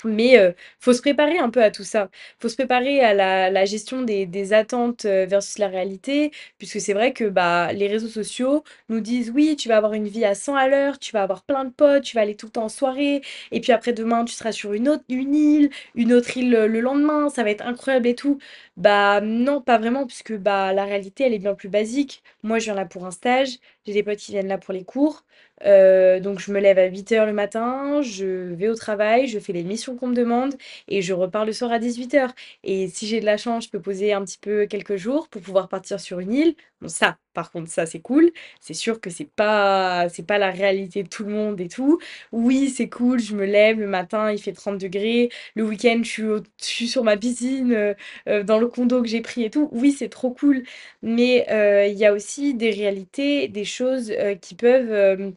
Mais 0.05 0.39
heu, 0.39 0.55
faut 0.81 0.93
se 0.93 1.01
préparer 1.01 1.39
un 1.39 1.51
peu 1.51 1.63
à 1.63 1.71
tout 1.71 1.85
ça. 1.85 2.09
Faut 2.41 2.49
se 2.49 2.55
préparer 2.57 3.01
à 3.03 3.15
la 3.15 3.65
gestion 3.65 4.03
des 4.03 4.53
attentes, 4.53 5.05
heu, 5.05 5.25
versus 5.27 5.59
la 5.59 5.69
réalité, 5.69 6.31
puisque 6.59 6.81
c'est 6.81 6.93
vrai 6.95 7.13
que, 7.13 7.25
bah, 7.25 7.73
les 7.73 7.87
réseaux 7.89 8.09
sociaux 8.09 8.65
nous 8.89 9.01
disent: 9.01 9.31
«Oui, 9.35 9.57
tu 9.57 9.69
vas 9.69 9.77
avoir 9.77 9.93
une 9.95 10.09
vie 10.09 10.25
à 10.25 10.35
100 10.35 10.55
à 10.57 10.69
l'heure, 10.69 10.99
tu 10.99 11.13
vas 11.13 11.23
avoir 11.23 11.43
plein 11.45 11.65
de 11.65 11.71
potes, 11.71 12.03
tu 12.05 12.17
vas 12.17 12.23
aller 12.23 12.35
tout 12.37 12.47
le 12.47 12.53
temps 12.53 12.65
en 12.65 12.69
soirée 12.69 13.23
et 13.53 13.61
puis 13.61 13.73
après 13.73 13.93
demain, 13.93 14.25
tu 14.25 14.35
seras 14.35 14.53
sur 14.53 14.73
une 14.73 14.89
autre 14.89 15.05
une 15.09 15.35
île, 15.35 15.71
une 15.95 16.13
autre 16.13 16.37
île, 16.37 16.55
heu, 16.55 16.67
le 16.67 16.81
lendemain, 16.81 17.29
ça 17.29 17.43
va 17.45 17.51
être 17.51 17.65
incroyable 17.67 18.07
et 18.09 18.15
tout». 18.15 18.39
Bah, 18.77 19.21
non, 19.23 19.61
pas 19.61 19.79
vraiment 19.79 20.07
puisque, 20.07 20.35
bah, 20.37 20.73
la 20.73 20.85
réalité, 20.85 21.25
elle 21.25 21.35
est 21.35 21.39
bien 21.39 21.55
plus 21.55 21.69
basique. 21.69 22.23
Moi, 22.43 22.59
je 22.59 22.65
viens 22.65 22.75
là 22.75 22.87
pour 22.87 23.05
un 23.07 23.11
stage, 23.11 23.59
j'ai 23.87 23.93
des 23.93 24.03
potes 24.03 24.19
qui 24.19 24.33
viennent 24.33 24.49
là 24.49 24.59
pour 24.59 24.73
les 24.75 24.85
cours, 24.85 25.25
heu, 25.67 26.21
donc 26.21 26.39
je 26.41 26.53
me 26.53 26.61
lève 26.61 26.79
à 26.79 26.85
huit 26.87 27.11
heures 27.13 27.27
le 27.27 27.33
matin, 27.33 28.01
je 28.03 28.53
vais 28.55 28.69
au 28.69 28.75
travail, 28.75 29.27
je 29.29 29.39
fais 29.39 29.53
les 29.53 29.63
missions 29.65 29.97
qu'on 29.97 30.09
me 30.09 30.15
demande 30.15 30.55
et 30.89 31.03
je 31.03 31.13
repars 31.15 31.45
le 31.45 31.53
soir 31.53 31.73
à 31.73 31.79
dix-huit 31.79 32.15
heures. 32.15 32.33
Et 32.65 32.89
si 32.89 33.07
j'ai 33.07 33.21
de 33.21 33.27
la 33.27 33.37
chance, 33.37 33.65
je 33.65 33.71
peux 33.71 33.81
poser 33.81 34.13
un 34.13 34.25
petit 34.25 34.39
peu 34.39 34.67
quelques 34.67 34.97
jours 34.97 35.29
pour 35.29 35.43
pouvoir 35.43 35.69
partir 35.69 36.01
sur 36.01 36.21
une 36.21 36.33
île. 36.33 36.55
Bon 36.81 36.89
ça, 36.89 37.19
par 37.33 37.51
contre, 37.51 37.71
ça 37.71 37.87
c'est 37.87 38.01
cool. 38.01 38.31
C'est 38.61 38.75
sûr 38.75 39.01
que 39.01 39.11
c'est 39.11 39.31
pas 39.31 40.09
c'est 40.09 40.27
pas 40.27 40.39
la 40.39 40.51
réalité 40.51 41.03
de 41.03 41.09
tout 41.09 41.25
le 41.25 41.31
monde 41.33 41.61
et 41.61 41.69
tout. 41.69 41.99
Oui, 42.33 42.71
c'est 42.71 42.89
cool, 42.89 43.21
je 43.21 43.35
me 43.35 43.45
lève 43.47 43.79
le 43.81 43.87
matin, 43.87 44.31
il 44.33 44.39
fait 44.41 44.53
30°, 44.53 45.31
le 45.55 45.65
week-end, 45.65 46.01
je 46.05 46.43
suis 46.59 46.89
sur 46.89 47.05
ma 47.05 47.17
piscine, 47.17 47.73
heu 47.73 47.95
heu, 48.29 48.45
dans 48.45 48.59
le 48.59 48.69
condo 48.69 49.03
que 49.03 49.09
j'ai 49.09 49.21
pris 49.21 49.45
et 49.45 49.51
tout. 49.51 49.69
Oui, 49.73 49.93
c'est 49.93 50.09
trop 50.09 50.31
cool, 50.33 50.63
mais 51.03 51.47
heu, 51.51 51.89
il 51.91 51.99
y 51.99 52.05
a 52.07 52.13
aussi 52.13 52.55
des 52.55 52.71
réalités, 52.71 53.49
des 53.49 53.65
choses, 53.65 54.13
qui 54.41 54.55
peuvent, 54.55 55.33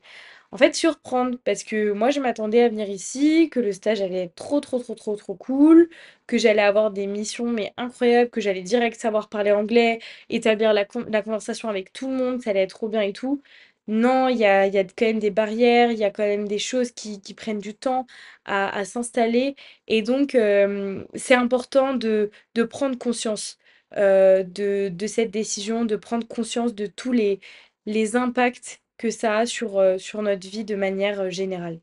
en 0.52 0.58
fait, 0.58 0.76
surprendre 0.76 1.38
parce 1.44 1.64
que 1.64 1.92
moi, 1.92 2.10
je 2.12 2.20
m'attendais 2.20 2.62
à 2.64 2.70
venir 2.70 2.90
ici, 2.90 3.50
que 3.50 3.60
le 3.60 3.72
stage 3.72 4.02
allait 4.02 4.24
être 4.26 4.36
trop, 4.36 4.60
trop, 4.62 4.80
trop, 4.80 4.96
trop, 4.96 5.16
trop 5.16 5.36
cool, 5.36 5.90
que 6.28 6.38
j'allais 6.38 6.62
avoir 6.62 6.92
des 6.92 7.08
missions 7.08 7.46
mais 7.52 7.74
incroyables, 7.78 8.30
que 8.30 8.42
j'allais 8.42 8.62
direct 8.62 9.00
savoir 9.00 9.30
parler 9.30 9.52
anglais, 9.52 10.00
établir 10.30 10.74
la 10.74 10.86
con 10.86 11.06
la 11.10 11.22
conversation 11.22 11.70
avec 11.70 11.92
tout 11.94 12.08
le 12.10 12.16
monde, 12.16 12.42
ça 12.42 12.52
allait 12.52 12.62
être 12.64 12.76
trop 12.76 12.90
bien 12.90 13.02
et 13.02 13.14
tout. 13.14 13.42
Non, 13.88 14.30
il 14.30 14.38
y 14.38 14.46
a 14.46 14.66
y 14.68 14.78
a 14.80 14.84
quand 14.84 15.06
même 15.06 15.20
des 15.20 15.30
barrières, 15.32 15.92
il 15.92 15.98
y 16.00 16.04
a 16.04 16.10
quand 16.12 16.24
même 16.24 16.48
des 16.48 16.58
choses 16.60 16.92
qui 16.92 17.20
prennent 17.36 17.60
du 17.60 17.76
temps 17.76 18.08
à 18.46 18.84
s'installer 18.86 19.56
et 19.88 20.02
donc 20.02 20.36
hem, 20.36 21.06
c'est 21.16 21.36
important 21.36 21.94
de 21.94 22.32
prendre 22.70 22.98
conscience, 22.98 23.58
heu, 23.98 24.44
de 24.44 25.08
cette 25.08 25.32
décision, 25.32 25.86
de 25.86 25.96
prendre 25.96 26.28
conscience 26.28 26.74
de 26.76 26.88
tous 26.88 27.12
les 27.86 28.16
impacts 28.16 28.82
que 28.98 29.10
ça 29.10 29.38
a 29.40 29.46
sur, 29.46 29.80
heu, 29.80 29.98
sur 29.98 30.22
notre 30.22 30.48
vie 30.48 30.66
de 30.66 30.76
manière, 30.76 31.22
heu, 31.22 31.30
générale. 31.30 31.80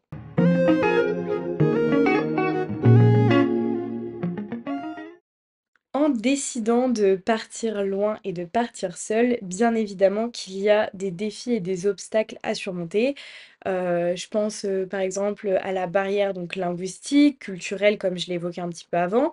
En 5.95 6.09
décidant 6.09 6.89
de 6.89 7.17
partir 7.17 7.85
loin 7.85 8.19
et 8.25 8.33
de 8.33 8.45
partir 8.45 8.97
seule, 8.97 9.39
bien 9.43 9.75
évidemment 9.75 10.31
qu'il 10.31 10.59
y 10.59 10.71
a 10.71 10.91
des 10.95 11.11
défis 11.11 11.53
et 11.53 11.61
des 11.61 11.87
obstacles 11.87 12.39
à 12.43 12.55
surmonter. 12.55 13.15
Heu, 13.67 14.17
je 14.17 14.29
pense, 14.29 14.67
par 14.91 15.01
exemple, 15.01 15.59
à 15.63 15.73
la 15.73 15.87
barrière 15.87 16.33
donc 16.33 16.57
linguistique, 16.57 17.41
culturelle, 17.41 17.99
comme 17.99 18.19
je 18.19 18.33
évoqué 18.33 18.61
un 18.63 18.71
petit 18.71 18.87
peu 18.91 18.97
avant 18.97 19.33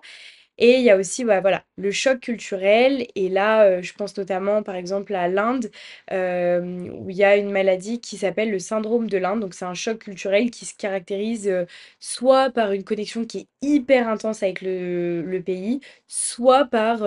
et 0.60 0.76
il 0.76 0.82
y 0.82 0.90
a 0.90 0.96
aussi, 0.98 1.24
bah, 1.24 1.40
voilà, 1.40 1.64
le 1.76 1.90
choc 1.90 2.20
culturel 2.20 3.06
et 3.16 3.28
là, 3.30 3.68
heu, 3.80 3.82
je 3.82 3.92
pense 3.94 4.16
notamment, 4.16 4.62
par 4.62 4.76
exemple, 4.76 5.14
à 5.14 5.28
l'Inde, 5.28 5.70
hem, 6.08 6.88
où 7.00 7.10
il 7.10 7.16
y 7.16 7.24
a 7.24 7.36
une 7.36 7.50
maladie 7.50 8.00
qui 8.00 8.16
s'appelle 8.18 8.50
le 8.52 8.58
syndrome 8.60 9.08
de 9.08 9.18
l'Inde. 9.18 9.40
Donc 9.40 9.54
c'est 9.54 9.64
un 9.64 9.74
choc 9.74 9.98
culturel 10.00 10.50
qui 10.52 10.66
se 10.66 10.74
caractérise, 10.76 11.48
heu, 11.48 11.66
soit 12.00 12.50
par 12.50 12.72
une 12.72 12.84
connexion 12.84 13.24
qui 13.24 13.38
est 13.40 13.48
hyper 13.66 14.08
intense 14.08 14.42
avec 14.42 14.60
le 14.62 15.40
pays, 15.44 15.80
soit 16.08 16.66
par, 16.66 17.02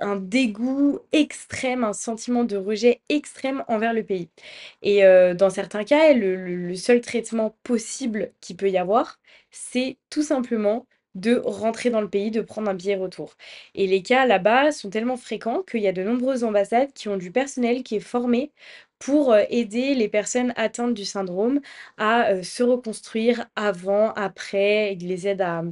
un 0.00 0.16
dégoût 0.16 1.00
extrême, 1.12 1.84
un 1.84 1.92
sentiment 1.92 2.44
de 2.44 2.56
rejet 2.56 3.00
extrême 3.08 3.64
envers 3.68 3.92
le 3.94 4.02
pays 4.04 4.28
et 4.82 5.02
dans 5.36 5.50
certains 5.50 5.84
cas, 5.84 6.12
le 6.12 6.36
le 6.36 6.74
seul 6.76 7.00
traitement 7.00 7.56
possible 7.62 8.32
qu'il 8.40 8.56
peut 8.56 8.70
y 8.70 8.78
avoir, 8.78 9.18
c'est 9.50 9.98
tout 10.10 10.22
simplement 10.22 10.86
de 11.14 11.36
rentrer 11.44 11.90
dans 11.90 12.00
le 12.00 12.08
pays, 12.08 12.30
de 12.30 12.40
prendre 12.40 12.68
un 12.70 12.74
billet 12.74 12.96
retour. 12.96 13.36
Et 13.74 13.86
les 13.86 14.02
cas 14.02 14.26
là-bas 14.26 14.72
sont 14.72 14.90
tellement 14.90 15.16
fréquents 15.16 15.62
qu'il 15.62 15.80
y 15.82 15.88
a 15.88 15.92
de 15.92 16.02
nombreuses 16.02 16.44
ambassades 16.44 16.92
qui 16.94 17.08
ont 17.08 17.16
du 17.18 17.30
personnel 17.32 17.82
qui 17.82 17.96
est 17.96 18.00
formé 18.00 18.52
pour 18.98 19.32
euh, 19.32 19.42
aider 19.50 19.94
les 19.94 20.08
personnes 20.08 20.52
atteintes 20.56 20.94
du 20.94 21.04
syndrome 21.04 21.60
à 21.98 22.30
euh, 22.30 22.42
se 22.42 22.62
reconstruire 22.62 23.46
avant, 23.56 24.12
après, 24.14 24.94
ils 24.94 25.06
les 25.08 25.26
aident 25.28 25.40
à, 25.42 25.64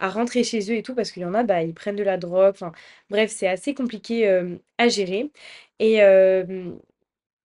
à 0.00 0.08
rentrer 0.08 0.42
chez 0.44 0.60
eux 0.72 0.76
et 0.76 0.82
tout, 0.82 0.94
parce 0.94 1.10
qu'il 1.12 1.22
y 1.22 1.26
en 1.26 1.34
a, 1.34 1.42
bah, 1.44 1.62
ils 1.62 1.74
prennent 1.74 1.96
de 1.96 2.02
la 2.02 2.16
drogue, 2.16 2.50
enfin 2.54 2.72
bref, 3.10 3.30
c'est 3.30 3.48
assez 3.48 3.74
compliqué 3.74 4.26
à 4.78 4.88
gérer. 4.88 5.30
Et, 5.78 6.02
euh, 6.02 6.72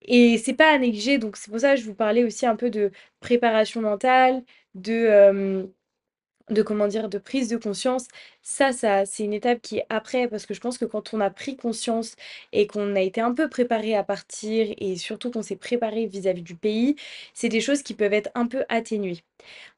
et 0.04 0.38
c'est 0.38 0.54
pas 0.54 0.74
à 0.74 0.78
négliger, 0.80 1.18
donc 1.18 1.38
c'est 1.38 1.52
pour 1.52 1.60
ça 1.62 1.76
que 1.76 1.82
je 1.82 1.86
vous 1.86 1.96
parlais 1.96 2.24
aussi 2.24 2.46
un 2.46 2.56
peu 2.56 2.70
de 2.70 2.92
préparation 3.22 3.82
mentale, 3.82 4.44
de 4.76 5.70
de 6.50 6.62
comment 6.62 6.88
dire, 6.88 7.10
de 7.10 7.18
prise 7.18 7.48
de 7.50 7.58
conscience, 7.58 8.08
ça 8.42 8.72
ça 8.74 9.06
c'est 9.06 9.24
une 9.24 9.34
étape 9.34 9.62
qui 9.62 9.78
est 9.78 9.86
après 9.90 10.28
parce 10.28 10.46
que 10.46 10.54
je 10.54 10.60
pense 10.62 10.78
que 10.78 10.86
quand 10.86 11.14
on 11.14 11.22
a 11.22 11.30
pris 11.30 11.56
conscience 11.56 12.16
et 12.52 12.68
qu'on 12.68 12.96
a 12.96 13.02
été 13.02 13.22
un 13.22 13.34
peu 13.34 13.50
préparé 13.50 13.96
à 13.96 14.04
partir 14.04 14.74
et 14.78 14.98
surtout 14.98 15.32
qu'on 15.32 15.42
s'est 15.42 15.56
préparé 15.56 16.06
vis-à-vis 16.08 16.42
du 16.44 16.56
pays, 16.56 16.96
c'est 17.34 17.50
des 17.50 17.62
choses 17.62 17.82
qui 17.84 17.94
peuvent 17.94 18.14
être 18.14 18.30
un 18.36 18.48
peu 18.48 18.66
atténuées. 18.70 19.22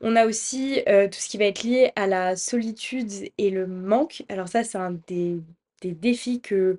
On 0.02 0.16
a 0.16 0.26
aussi, 0.26 0.82
heu, 0.88 1.10
tout 1.10 1.20
ce 1.20 1.30
qui 1.30 1.38
va 1.38 1.46
être 1.46 1.64
lié 1.64 1.92
à 1.96 2.08
la 2.08 2.36
solitude 2.36 3.12
et 3.38 3.50
le 3.50 3.68
manque. 3.68 4.24
Alors 4.30 4.48
ça, 4.48 4.64
c'est 4.64 4.78
un 4.78 4.92
des 5.08 5.38
des 5.82 5.92
défis 5.92 6.42
que 6.42 6.78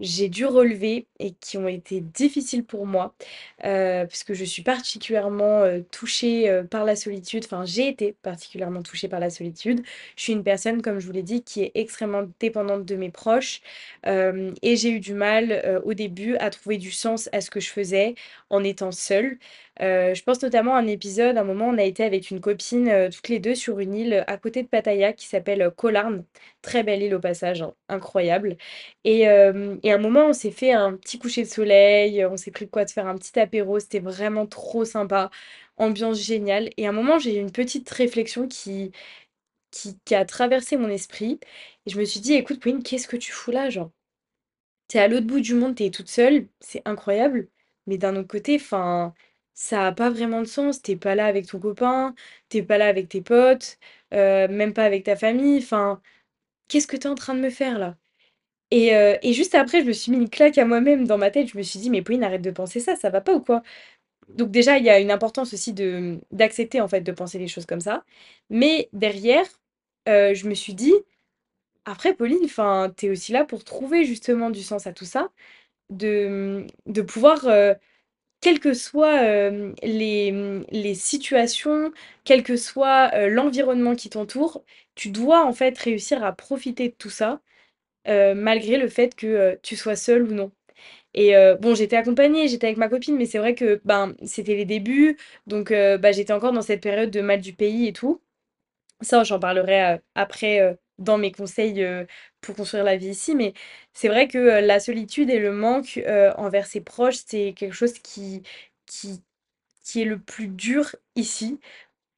j'ai 0.00 0.28
dû 0.28 0.44
relever 0.46 1.06
et 1.18 1.32
qui 1.34 1.56
ont 1.58 1.68
été 1.68 2.00
difficiles 2.00 2.64
pour 2.64 2.86
moi, 2.86 3.14
heu, 3.64 4.06
puisque 4.08 4.34
je 4.34 4.44
suis 4.44 4.62
particulièrement, 4.62 5.64
heu, 5.64 5.84
touchée, 5.90 6.50
heu, 6.50 6.66
par 6.66 6.84
la 6.84 6.96
solitude. 6.96 7.44
Enfin, 7.46 7.64
j'ai 7.64 7.88
été 7.88 8.12
particulièrement 8.22 8.82
touchée 8.82 9.08
par 9.08 9.20
la 9.20 9.30
solitude. 9.30 9.82
Je 10.16 10.22
suis 10.22 10.32
une 10.34 10.44
personne, 10.44 10.82
comme 10.82 10.98
je 10.98 11.06
vous 11.06 11.12
l'ai 11.12 11.22
dit, 11.22 11.42
qui 11.42 11.62
est 11.62 11.72
extrêmement 11.74 12.24
dépendante 12.40 12.84
de 12.84 12.96
mes 12.96 13.10
proches, 13.10 13.60
et 14.04 14.76
j'ai 14.76 14.90
eu 14.90 15.00
du 15.00 15.14
mal, 15.14 15.80
au 15.84 15.94
début 15.94 16.36
à 16.36 16.50
trouver 16.50 16.78
du 16.78 16.90
sens 16.90 17.28
à 17.32 17.40
ce 17.40 17.50
que 17.50 17.60
je 17.60 17.70
faisais 17.70 18.14
en 18.50 18.62
étant 18.64 18.92
seule. 18.92 19.38
Heu, 19.80 20.14
je 20.14 20.22
pense 20.22 20.42
notamment 20.42 20.74
à 20.74 20.78
un 20.80 20.86
épisode, 20.86 21.36
un 21.38 21.44
moment, 21.44 21.66
on 21.68 21.78
a 21.78 21.82
été 21.84 22.02
avec 22.04 22.30
une 22.30 22.40
copine, 22.40 22.88
heu, 22.88 23.10
toutes 23.10 23.28
les 23.28 23.38
2 23.40 23.54
sur 23.54 23.78
une 23.80 23.94
île, 23.94 24.24
à 24.26 24.38
côté 24.38 24.62
de 24.62 24.68
Pattaya 24.68 25.12
qui 25.12 25.26
s'appelle, 25.26 25.62
heu. 25.62 25.72
Très 26.62 26.82
belle 26.82 27.02
île 27.02 27.14
au 27.14 27.20
passage, 27.20 27.62
hein, 27.62 27.74
incroyable 27.88 28.56
et 29.04 29.26
à 29.28 29.94
un 29.94 29.98
moment, 29.98 30.26
on 30.28 30.32
s'est 30.32 30.50
fait 30.50 30.72
un 30.72 30.94
petit 30.96 31.18
coucher 31.18 31.42
de 31.42 31.48
soleil, 31.48 32.24
on 32.26 32.36
s'est 32.36 32.50
pris 32.50 32.64
de 32.66 32.70
quoi 32.70 32.84
de 32.84 32.90
faire 32.90 33.06
un 33.06 33.14
petit 33.16 33.38
apéro, 33.38 33.78
c'était 33.78 34.00
vraiment 34.00 34.46
trop 34.46 34.84
sympa, 34.84 35.30
ambiance 35.76 36.20
géniale 36.20 36.70
et 36.76 36.86
à 36.86 36.90
un 36.90 36.92
moment, 36.92 37.18
j'ai 37.18 37.36
eu 37.36 37.40
une 37.40 37.52
petite 37.52 37.88
réflexion 37.90 38.48
qui 38.48 38.92
qui 40.04 40.14
a 40.14 40.24
traversé 40.24 40.76
mon 40.76 40.88
esprit 40.88 41.38
et 41.86 41.90
je 41.90 41.98
me 42.00 42.04
suis 42.04 42.20
dit: 42.20 42.34
«Écoute 42.34 42.60
Pauline, 42.60 42.82
qu'est-ce 42.82 43.08
que 43.08 43.16
tu 43.16 43.32
fous 43.32 43.50
là, 43.52 43.70
genre?» 43.70 43.90
T'es 44.88 44.98
à 45.00 45.08
l'autre 45.08 45.26
bout 45.26 45.40
du 45.40 45.54
monde, 45.54 45.74
t'es 45.76 45.90
toute 45.90 46.08
seule, 46.08 46.48
c'est 46.60 46.82
incroyable, 46.86 47.48
mais 47.86 47.98
d'un 47.98 48.16
autre 48.16 48.28
côté, 48.28 48.56
enfin, 48.56 49.14
ça 49.56 49.88
a 49.88 49.92
pas 49.92 50.10
vraiment 50.10 50.42
de 50.42 50.46
sens. 50.48 50.82
T'es 50.82 50.96
pas 50.96 51.16
là 51.16 51.26
avec 51.26 51.48
ton 51.48 51.60
copain, 51.60 52.14
t'es 52.50 52.62
pas 52.64 52.78
là 52.78 52.88
avec 52.88 53.10
tes 53.10 53.22
potes, 53.22 53.78
heu, 54.14 54.48
même 54.48 54.74
pas 54.74 54.84
avec 54.86 55.04
ta 55.06 55.16
famille, 55.16 55.58
enfin, 55.60 56.02
qu'est-ce 56.68 56.86
que 56.88 56.96
t'es 56.98 57.08
en 57.08 57.14
train 57.16 57.34
de 57.34 57.40
me 57.40 57.50
faire 57.50 57.78
là? 57.78 57.96
Et 58.70 58.94
heu 58.96 59.16
et 59.22 59.32
juste 59.34 59.54
après, 59.54 59.82
je 59.82 59.86
me 59.86 59.92
suis 59.92 60.12
mis 60.12 60.18
une 60.18 60.30
claque 60.30 60.58
à 60.58 60.64
moi-même 60.66 61.06
dans 61.06 61.18
ma 61.18 61.30
tête. 61.30 61.48
Je 61.48 61.58
me 61.58 61.62
suis 61.62 61.78
dit: 61.80 61.90
«Mais 61.90 62.02
Pauline, 62.02 62.24
arrête 62.24 62.42
de 62.42 62.50
penser 62.50 62.80
ça, 62.80 62.96
ça 62.96 63.10
va 63.10 63.20
pas 63.20 63.34
ou 63.34 63.40
quoi?» 63.40 63.62
donc 64.30 64.50
déjà, 64.50 64.78
il 64.78 64.84
y 64.84 64.90
a 64.90 65.00
une 65.00 65.10
importance 65.12 65.54
aussi 65.54 65.74
d'accepter, 66.32 66.80
en 66.80 66.88
fait, 66.88 67.00
de 67.02 67.12
penser 67.12 67.38
les 67.38 67.48
choses 67.48 67.66
comme 67.66 67.80
ça. 67.80 68.04
Mais 68.50 68.88
derrière, 68.92 69.46
heu, 70.08 70.34
je 70.34 70.48
me 70.48 70.54
suis 70.54 70.74
dit: 70.74 70.94
«Après 71.84 72.14
Pauline, 72.14 72.40
enfin, 72.44 72.92
t'es 72.96 73.10
aussi 73.10 73.32
là 73.32 73.44
pour 73.44 73.64
trouver 73.64 74.04
justement 74.04 74.50
du 74.50 74.62
sens 74.62 74.86
à 74.86 74.92
tout 74.92 75.04
ça, 75.04 75.30
de, 75.90 76.66
de 76.86 77.02
pouvoir, 77.02 77.46
quelles 78.46 78.60
que 78.60 78.74
soient, 78.74 79.22
hem, 79.24 79.74
les, 79.82 80.94
situations, 80.94 81.92
quel 82.24 82.44
que 82.44 82.56
soit, 82.56 83.10
heu, 83.16 83.28
l'environnement 83.28 83.96
qui 83.96 84.08
t'entoure, 84.08 84.62
tu 84.94 85.10
dois, 85.10 85.44
en 85.44 85.52
fait, 85.52 85.76
réussir 85.78 86.22
à 86.24 86.32
profiter 86.32 86.88
de 86.90 86.94
tout 86.94 87.10
ça, 87.10 87.40
heu, 88.08 88.34
malgré 88.34 88.78
le 88.78 88.88
fait 88.88 89.14
que, 89.16 89.58
tu 89.62 89.76
sois 89.76 89.96
seule 89.96 90.24
ou 90.24 90.34
non». 90.34 90.52
Et 91.14 91.34
bon, 91.60 91.74
j'étais 91.74 91.96
accompagnée, 91.96 92.48
j'étais 92.48 92.68
avec 92.68 92.78
ma 92.78 92.88
copine, 92.88 93.16
mais 93.16 93.26
c'est 93.26 93.38
vrai 93.38 93.54
que, 93.56 93.80
ben, 93.84 94.14
c'était 94.24 94.56
les 94.56 94.64
débuts, 94.66 95.18
donc 95.48 95.72
bah, 95.72 96.12
j'étais 96.12 96.32
encore 96.34 96.52
dans 96.52 96.62
cette 96.62 96.82
période 96.82 97.10
de 97.10 97.20
mal 97.22 97.40
du 97.40 97.52
pays 97.54 97.86
et 97.88 97.92
tout. 97.94 98.22
Ça, 99.02 99.24
j'en 99.24 99.40
parlerai, 99.40 99.98
après, 100.16 100.78
dans 100.98 101.18
mes 101.18 101.32
conseils, 101.32 101.84
pour 102.40 102.56
construire 102.56 102.84
la 102.84 102.96
vie 102.96 103.08
ici, 103.10 103.34
mais 103.34 103.54
c'est 103.92 104.08
vrai 104.08 104.28
que, 104.28 104.38
la 104.38 104.80
solitude 104.80 105.30
et 105.30 105.38
le 105.38 105.52
manque, 105.52 106.00
envers 106.38 106.66
ses 106.66 106.80
proches, 106.80 107.16
c'est 107.26 107.52
quelque 107.56 107.74
chose 107.74 107.94
qui 108.00 108.42
est 109.96 110.04
le 110.04 110.18
plus 110.18 110.48
dur 110.48 110.94
ici 111.16 111.60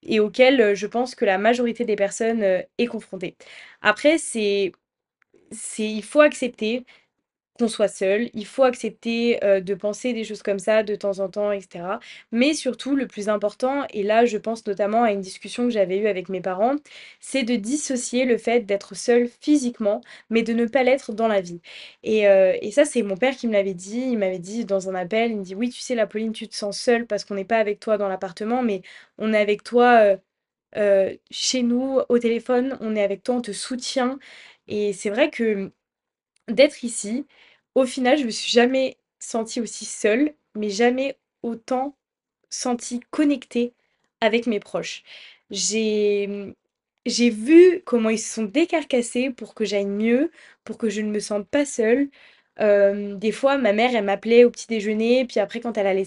et 0.04 0.20
auquel, 0.20 0.74
je 0.76 0.86
pense 0.86 1.14
que 1.16 1.24
la 1.26 1.38
majorité 1.38 1.84
des 1.84 1.96
personnes, 1.96 2.42
est 2.42 2.86
confrontée. 2.88 3.36
Après, 3.82 4.18
c'est 4.18 4.72
c'est 5.52 5.84
il 5.90 6.02
faut 6.04 6.20
accepter 6.22 6.84
qu'on 7.58 7.68
soit 7.68 7.88
seul, 7.88 8.30
il 8.34 8.46
faut 8.46 8.62
accepter, 8.64 9.38
heu, 9.44 9.60
de 9.60 9.74
penser 9.74 10.12
des 10.14 10.24
choses 10.24 10.42
comme 10.42 10.58
ça 10.58 10.82
de 10.82 10.94
temps 10.94 11.18
en 11.20 11.28
temps 11.28 11.52
et 11.52 11.60
cetera. 11.60 12.00
Mais 12.32 12.54
surtout, 12.54 12.96
le 12.96 13.06
plus 13.06 13.28
important 13.28 13.84
et 13.92 14.02
là, 14.04 14.24
je 14.26 14.38
pense 14.38 14.66
notamment 14.66 15.02
à 15.04 15.12
une 15.12 15.20
discussion 15.20 15.64
que 15.64 15.70
j'avais 15.70 15.98
eue 15.98 16.06
avec 16.08 16.28
mes 16.28 16.40
parents, 16.40 16.76
c'est 17.20 17.42
de 17.42 17.56
dissocier 17.56 18.24
le 18.24 18.38
fait 18.38 18.60
d'être 18.60 18.94
seul 18.96 19.28
physiquement, 19.40 20.00
mais 20.30 20.42
de 20.42 20.52
ne 20.52 20.66
pas 20.66 20.82
l'être 20.82 21.12
dans 21.12 21.28
la 21.28 21.40
vie. 21.40 21.60
Et 22.02 22.26
heu 22.28 22.54
et 22.62 22.70
ça, 22.70 22.84
c'est 22.84 23.02
mon 23.02 23.16
père 23.16 23.36
qui 23.36 23.46
me 23.48 23.52
l'avait 23.52 23.74
dit. 23.74 24.00
Il 24.00 24.18
m'avait 24.18 24.38
dit 24.38 24.64
dans 24.64 24.88
un 24.88 24.94
appel, 24.94 25.30
il 25.32 25.38
me 25.38 25.44
dit: 25.44 25.54
«Oui, 25.54 25.68
tu 25.70 25.80
sais, 25.80 25.94
la 25.94 26.06
Pauline, 26.06 26.32
tu 26.32 26.48
te 26.48 26.54
sens 26.56 26.78
seule 26.80 27.06
parce 27.06 27.24
qu'on 27.24 27.34
n'est 27.34 27.44
pas 27.44 27.58
avec 27.58 27.80
toi 27.80 27.98
dans 27.98 28.08
l'appartement, 28.08 28.62
mais 28.62 28.82
on 29.18 29.32
est 29.32 29.38
avec 29.38 29.62
toi, 29.64 30.16
heu, 30.76 31.18
chez 31.30 31.62
nous, 31.62 32.00
au 32.08 32.18
téléphone, 32.18 32.76
on 32.80 32.96
est 32.96 33.02
avec 33.02 33.22
toi, 33.22 33.36
on 33.36 33.42
te 33.42 33.52
soutient». 33.52 34.18
Et 34.68 34.92
c'est 34.92 35.10
vrai 35.10 35.30
que 35.30 35.72
D'être 36.48 36.82
ici, 36.84 37.26
au 37.78 37.86
final, 37.86 38.18
je 38.18 38.24
me 38.24 38.30
suis 38.30 38.50
jamais 38.50 38.96
sentie 39.18 39.60
aussi 39.60 39.84
seule, 39.84 40.34
mais 40.54 40.70
jamais 40.70 41.18
autant 41.42 41.96
sentie 42.50 43.00
connectée 43.10 43.74
avec 44.20 44.46
mes 44.46 44.60
proches. 44.60 45.04
J'ai, 45.50 46.54
vu 47.06 47.82
comment 47.84 48.10
ils 48.10 48.18
se 48.18 48.34
sont 48.34 48.44
décarcassés 48.44 49.30
pour 49.30 49.54
que 49.54 49.64
j'aille 49.64 49.86
mieux, 49.86 50.30
pour 50.64 50.78
que 50.78 50.88
je 50.90 51.00
ne 51.00 51.10
me 51.10 51.20
sente 51.20 51.48
pas 51.48 51.64
seule. 51.64 52.10
Hem, 52.56 53.18
des 53.18 53.32
fois, 53.32 53.58
ma 53.58 53.72
mère, 53.72 53.94
elle 53.94 54.04
m'appelait 54.04 54.44
au 54.44 54.50
petit 54.50 54.66
déjeuner, 54.68 55.24
puis 55.26 55.40
après 55.40 55.60
quand 55.60 55.78
elle 55.78 55.86
allait 55.86 56.06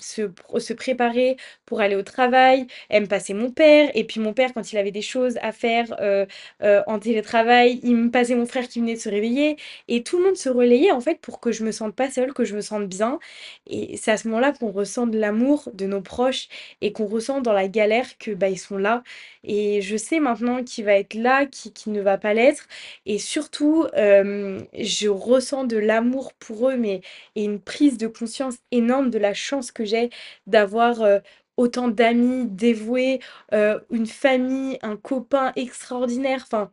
se 0.00 0.22
se 0.58 0.72
préparer 0.72 1.36
pour 1.66 1.80
aller 1.80 1.96
au 1.96 2.02
travail, 2.02 2.66
elle 2.88 3.02
me 3.02 3.06
passait 3.08 3.34
mon 3.34 3.50
père 3.50 3.90
et 3.94 4.04
puis 4.04 4.20
mon 4.20 4.32
père, 4.32 4.52
quand 4.54 4.72
il 4.72 4.78
avait 4.78 4.90
des 4.90 5.02
choses 5.02 5.38
à 5.42 5.52
faire, 5.52 5.94
heu 6.00 6.26
heu, 6.62 6.80
en 6.86 6.98
télétravail, 6.98 7.80
il 7.82 7.96
me 7.96 8.10
passait 8.10 8.34
mon 8.34 8.46
frère 8.46 8.68
qui 8.68 8.80
venait 8.80 8.94
de 8.94 8.98
se 9.00 9.08
réveiller 9.08 9.56
et 9.88 10.02
tout 10.02 10.18
le 10.18 10.24
monde 10.24 10.36
se 10.36 10.48
relayait, 10.48 10.92
en 10.92 11.00
fait, 11.00 11.20
pour 11.20 11.40
que 11.40 11.52
je 11.52 11.64
me 11.64 11.72
sente 11.72 11.94
pas 11.94 12.10
seule, 12.10 12.32
que 12.32 12.44
je 12.44 12.54
me 12.56 12.60
sente 12.60 12.88
bien 12.88 13.18
et 13.66 13.96
c'est 13.96 14.10
à 14.10 14.16
ce 14.16 14.28
moment-là 14.28 14.52
qu'on 14.52 14.70
ressent 14.70 15.06
de 15.06 15.18
l'amour 15.18 15.68
de 15.74 15.86
nos 15.86 16.00
proches 16.00 16.48
et 16.80 16.92
qu'on 16.92 17.06
ressent 17.06 17.40
dans 17.40 17.52
la 17.52 17.68
galère 17.68 18.18
que, 18.18 18.30
bah, 18.32 18.48
ils 18.48 18.58
sont 18.58 18.78
là 18.78 19.02
et 19.44 19.82
je 19.82 19.96
sais 19.96 20.20
maintenant 20.20 20.62
qui 20.64 20.82
va 20.82 20.94
être 20.94 21.14
là, 21.14 21.46
qui 21.46 21.72
qui 21.72 21.90
ne 21.90 22.00
va 22.00 22.18
pas 22.18 22.34
l'être 22.34 22.66
et 23.06 23.18
surtout, 23.18 23.86
hem, 23.94 24.66
je 24.78 25.08
ressens 25.08 25.64
de 25.64 25.76
l'amour 25.78 26.32
pour 26.34 26.70
eux, 26.70 26.76
mais 26.76 27.00
et 27.36 27.44
une 27.44 27.60
prise 27.60 27.98
de 27.98 28.06
conscience 28.06 28.56
énorme 28.70 29.10
de 29.10 29.18
la 29.18 29.34
chance 29.34 29.72
que 29.72 29.84
j'ai 29.84 30.10
d'avoir, 30.46 31.02
heu, 31.02 31.20
autant 31.56 31.88
d'amis 31.88 32.46
dévoués, 32.46 33.20
heu, 33.52 33.80
une 33.90 34.06
famille, 34.06 34.78
un 34.82 34.96
copain 34.96 35.52
extraordinaire. 35.56 36.42
Enfin, 36.46 36.72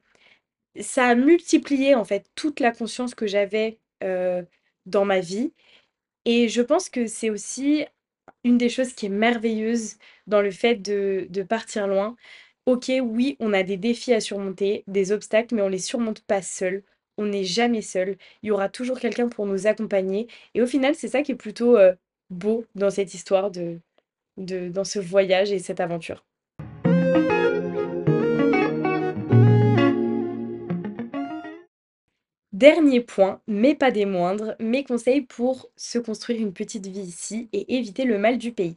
ça 0.82 1.06
a 1.08 1.16
multiplié 1.16 1.96
en 1.96 2.06
fait 2.06 2.26
toute 2.36 2.60
la 2.62 2.72
conscience 2.72 3.16
que 3.16 3.28
j'avais, 3.28 3.80
dans 4.86 5.06
ma 5.06 5.20
vie 5.20 5.54
et 6.26 6.50
je 6.50 6.62
pense 6.64 6.90
que 6.90 7.08
c'est 7.08 7.30
aussi 7.30 7.86
une 8.46 8.58
des 8.58 8.70
choses 8.70 8.94
qui 8.94 9.08
est 9.08 9.10
merveilleuse 9.10 9.98
dans 10.28 10.42
le 10.42 10.52
fait 10.52 10.76
de 10.78 11.28
de 11.30 11.44
partir 11.44 11.88
loin. 11.88 12.16
OK, 12.70 12.92
oui, 13.02 13.36
on 13.40 13.54
a 13.54 13.64
des 13.64 13.78
défis 13.78 14.14
à 14.14 14.20
surmonter, 14.22 14.84
des 14.88 15.12
obstacles, 15.12 15.56
mais 15.56 15.62
on 15.64 15.68
les 15.70 15.80
surmonte 15.80 16.22
pas 16.22 16.42
seul. 16.44 16.84
On 17.18 17.26
n'est 17.26 17.44
jamais 17.44 17.82
seul. 17.82 18.18
Il 18.44 18.48
y 18.48 18.52
aura 18.52 18.70
toujours 18.70 19.00
quelqu'un 19.00 19.28
pour 19.28 19.46
nous 19.48 19.66
accompagner 19.68 20.28
et 20.54 20.62
au 20.62 20.68
final, 20.68 20.94
c'est 20.96 21.08
ça 21.10 21.24
qui 21.24 21.32
est 21.34 21.36
plutôt, 21.36 21.78
heu, 21.78 21.98
beau 22.30 22.66
dans 22.76 22.92
cette 22.92 23.14
histoire 23.14 23.50
de 23.52 24.70
dans 24.70 24.84
ce 24.86 25.00
voyage 25.00 25.52
et 25.52 25.60
cette 25.60 25.80
aventure. 25.82 26.26
Dernier 32.60 33.00
point, 33.02 33.42
mais 33.48 33.74
pas 33.76 33.92
des 33.92 34.06
moindres, 34.06 34.56
mes 34.60 34.84
conseils 34.84 35.22
pour 35.22 35.70
se 35.78 35.98
construire 36.00 36.42
une 36.42 36.52
petite 36.54 36.88
vie 36.88 37.00
ici 37.02 37.48
et 37.54 37.76
éviter 37.78 38.04
le 38.06 38.18
mal 38.18 38.38
du 38.38 38.52
pays. 38.52 38.76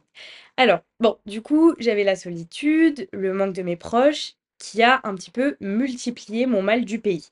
Alors, 0.57 0.81
bon, 0.99 1.17
du 1.25 1.41
coup, 1.41 1.73
j'avais 1.79 2.03
la 2.05 2.15
solitude, 2.15 3.09
le 3.13 3.33
manque 3.33 3.53
de 3.55 3.63
mes 3.63 3.75
proches, 3.77 4.33
qui 4.59 4.83
a 4.83 5.01
un 5.03 5.15
petit 5.15 5.31
peu 5.31 5.57
multiplié 5.61 6.45
mon 6.45 6.61
mal 6.61 6.85
du 6.85 6.99
pays. 6.99 7.27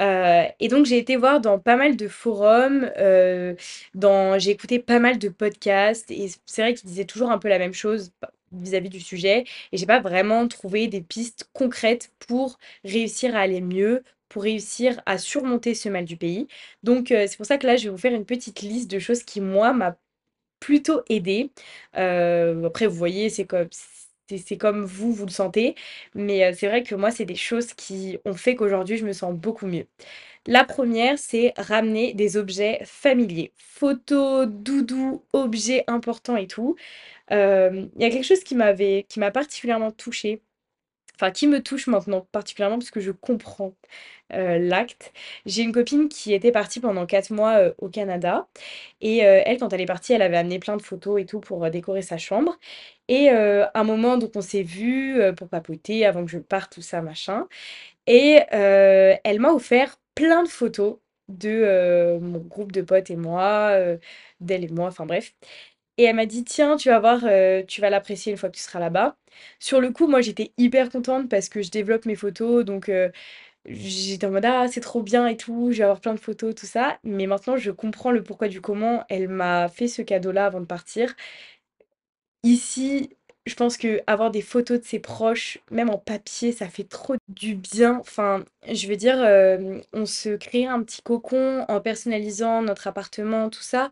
Heu 0.00 0.44
et 0.60 0.68
donc 0.68 0.86
j'ai 0.86 0.98
été 0.98 1.16
voir 1.16 1.40
dans 1.40 1.58
pas 1.58 1.76
mal 1.76 1.96
de 1.96 2.08
forums, 2.08 2.90
heu, 2.98 3.56
dans 3.94 4.38
j'ai 4.38 4.50
écouté 4.52 4.78
pas 4.80 4.98
mal 5.00 5.18
de 5.18 5.28
podcasts 5.30 6.10
et 6.10 6.28
c'est 6.46 6.62
vrai 6.62 6.74
qu'ils 6.74 6.88
disaient 6.90 7.04
toujours 7.06 7.30
un 7.30 7.38
peu 7.38 7.48
la 7.48 7.58
même 7.58 7.74
chose 7.74 8.12
bah, 8.22 8.30
vis-à-vis 8.52 8.90
du 8.90 9.00
sujet 9.00 9.44
et 9.72 9.76
j'ai 9.78 9.86
pas 9.86 10.00
vraiment 10.00 10.48
trouvé 10.48 10.88
des 10.88 11.00
pistes 11.02 11.48
concrètes 11.54 12.12
pour 12.28 12.58
réussir 12.84 13.36
à 13.36 13.40
aller 13.40 13.60
mieux, 13.62 14.02
pour 14.36 14.42
réussir 14.44 15.00
à 15.06 15.18
surmonter 15.18 15.74
ce 15.74 15.88
mal 15.88 16.04
du 16.04 16.18
pays. 16.18 16.46
Donc 16.82 17.10
heu, 17.10 17.26
c'est 17.26 17.38
pour 17.38 17.46
ça 17.46 17.56
que 17.58 17.66
là, 17.66 17.76
je 17.76 17.84
vais 17.84 17.90
vous 17.90 17.96
faire 17.98 18.12
une 18.14 18.26
petite 18.26 18.60
liste 18.60 18.90
de 18.90 18.98
choses 18.98 19.22
qui, 19.24 19.40
moi, 19.40 19.72
m'a 19.72 19.96
plutôt 20.60 21.02
aidée. 21.10 21.50
Heu, 21.98 22.64
après 22.66 22.86
vous 22.86 22.96
voyez, 22.96 23.30
c'est 23.30 23.46
comme 23.46 23.68
c'est 24.28 24.56
comme 24.58 24.84
vous, 24.84 25.12
vous 25.12 25.26
le 25.26 25.30
sentez, 25.32 25.76
mais 26.14 26.50
heu, 26.50 26.54
c'est 26.56 26.66
vrai 26.68 26.82
que 26.82 26.94
moi, 26.96 27.10
c'est 27.12 27.24
des 27.26 27.36
choses 27.36 27.74
qui 27.74 28.18
ont 28.24 28.34
fait 28.34 28.56
qu'aujourd'hui, 28.56 28.96
je 28.98 29.06
me 29.06 29.12
sens 29.12 29.34
beaucoup 29.34 29.66
mieux. 29.66 29.86
La 30.46 30.64
première, 30.64 31.18
c'est 31.18 31.54
ramener 31.58 32.14
des 32.14 32.36
objets 32.36 32.80
familiers, 32.84 33.52
photos, 33.56 34.48
doudous, 34.48 35.24
objets 35.34 35.84
importants 35.88 36.36
et 36.36 36.46
tout. 36.48 36.76
Il 37.30 37.90
y 37.98 38.04
a 38.04 38.10
quelque 38.10 38.24
chose 38.24 38.44
qui 38.44 38.54
m'avait 38.54 39.06
qui 39.08 39.20
m'a 39.20 39.30
particulièrement 39.30 39.90
touchée, 39.92 40.42
enfin 41.16 41.30
qui 41.32 41.46
me 41.48 41.62
touche 41.62 41.86
maintenant 41.88 42.26
particulièrement 42.32 42.78
parce 42.78 42.90
que 42.90 43.00
je 43.00 43.10
comprends, 43.12 43.74
heu, 44.34 44.58
l'acte. 44.58 45.12
J'ai 45.46 45.62
une 45.62 45.72
copine 45.72 46.08
qui 46.08 46.34
était 46.34 46.52
partie 46.52 46.80
pendant 46.80 47.06
4 47.06 47.30
mois, 47.32 47.60
heu, 47.62 47.74
au 47.78 47.88
Canada. 47.88 48.48
Et 49.00 49.22
heu, 49.24 49.42
elle, 49.46 49.58
quand 49.58 49.72
elle 49.72 49.80
est 49.82 49.86
partie, 49.86 50.12
elle 50.14 50.22
avait 50.22 50.36
amené 50.38 50.58
plein 50.58 50.76
de 50.76 50.82
photos 50.82 51.20
et 51.20 51.26
tout 51.26 51.40
pour, 51.40 51.68
décorer 51.70 52.02
sa 52.02 52.18
chambre. 52.18 52.58
Et 53.08 53.30
heu, 53.30 53.64
un 53.74 53.84
moment 53.84 54.18
donc 54.18 54.32
on 54.36 54.42
s'est 54.42 54.62
heu, 55.20 55.34
pour 55.34 55.48
papoter 55.48 56.06
avant 56.06 56.24
que 56.24 56.30
je 56.30 56.38
parte, 56.38 56.72
tout 56.74 56.82
ça 56.82 57.02
machin. 57.02 57.46
Et 58.06 58.40
elle 58.52 59.40
m'a 59.40 59.52
offert 59.52 59.98
plein 60.14 60.42
de 60.44 60.48
photos 60.48 60.98
de, 61.28 62.18
mon 62.20 62.38
groupe 62.40 62.72
de 62.72 62.82
potes 62.82 63.10
et 63.10 63.16
moi, 63.16 63.76
d'elle 64.40 64.64
et 64.64 64.68
moi, 64.68 64.88
enfin 64.88 65.06
bref 65.06 65.34
et 65.98 66.04
elle 66.04 66.16
m'a 66.16 66.26
dit: 66.26 66.44
«Tiens, 66.44 66.76
tu 66.76 66.88
vas 66.90 66.98
voir, 67.00 67.20
heu, 67.24 67.64
tu 67.66 67.80
vas 67.80 67.90
l'apprécier 67.90 68.32
une 68.32 68.38
fois 68.38 68.48
que 68.50 68.56
tu 68.56 68.62
seras 68.62 68.80
là-bas». 68.80 69.16
Sur 69.60 69.80
le 69.80 69.90
coup, 69.90 70.06
moi, 70.08 70.20
j'étais 70.22 70.52
hyper 70.58 70.90
contente 70.90 71.28
parce 71.28 71.48
que 71.48 71.62
je 71.62 71.70
développe 71.70 72.06
mes 72.06 72.14
photos 72.16 72.64
donc 72.64 72.88
heu, 72.88 73.12
j'étais 73.66 74.26
en 74.26 74.32
mode: 74.32 74.44
«Ah, 74.46 74.68
c'est 74.70 74.80
trop 74.82 75.02
bien 75.02 75.26
et 75.28 75.36
tout, 75.36 75.70
je 75.72 75.78
vais 75.78 75.84
avoir 75.84 76.00
plein 76.00 76.14
de 76.14 76.20
photos, 76.20 76.54
tout 76.56 76.66
ça». 76.66 76.98
Mais 77.04 77.26
maintenant, 77.26 77.56
je 77.58 77.70
comprends 77.72 78.12
le 78.12 78.22
pourquoi 78.24 78.48
du 78.48 78.60
comment 78.62 79.04
elle 79.10 79.28
m'a 79.28 79.68
fait 79.68 79.88
ce 79.88 80.02
cadeau-là 80.02 80.46
avant 80.46 80.60
de 80.60 80.66
partir. 80.66 81.14
Ici, 82.42 83.10
je 83.46 83.54
pense 83.54 83.76
qu'avoir 83.76 84.30
des 84.30 84.42
photos 84.42 84.80
de 84.80 84.84
ses 84.84 84.98
proches, 85.00 85.58
même 85.70 85.90
en 85.90 85.98
papier, 85.98 86.52
ça 86.52 86.68
fait 86.68 86.84
trop 86.84 87.14
du 87.28 87.54
bien. 87.56 87.98
Enfin, 88.00 88.44
je 88.72 88.86
veux 88.88 88.96
dire, 88.96 89.22
hem, 89.24 89.82
on 89.92 90.06
se 90.06 90.36
crée 90.36 90.66
un 90.66 90.82
petit 90.82 91.02
cocon 91.02 91.64
en 91.68 91.80
personnalisant 91.80 92.62
notre 92.62 92.86
appartement, 92.86 93.50
tout 93.50 93.62
ça 93.62 93.90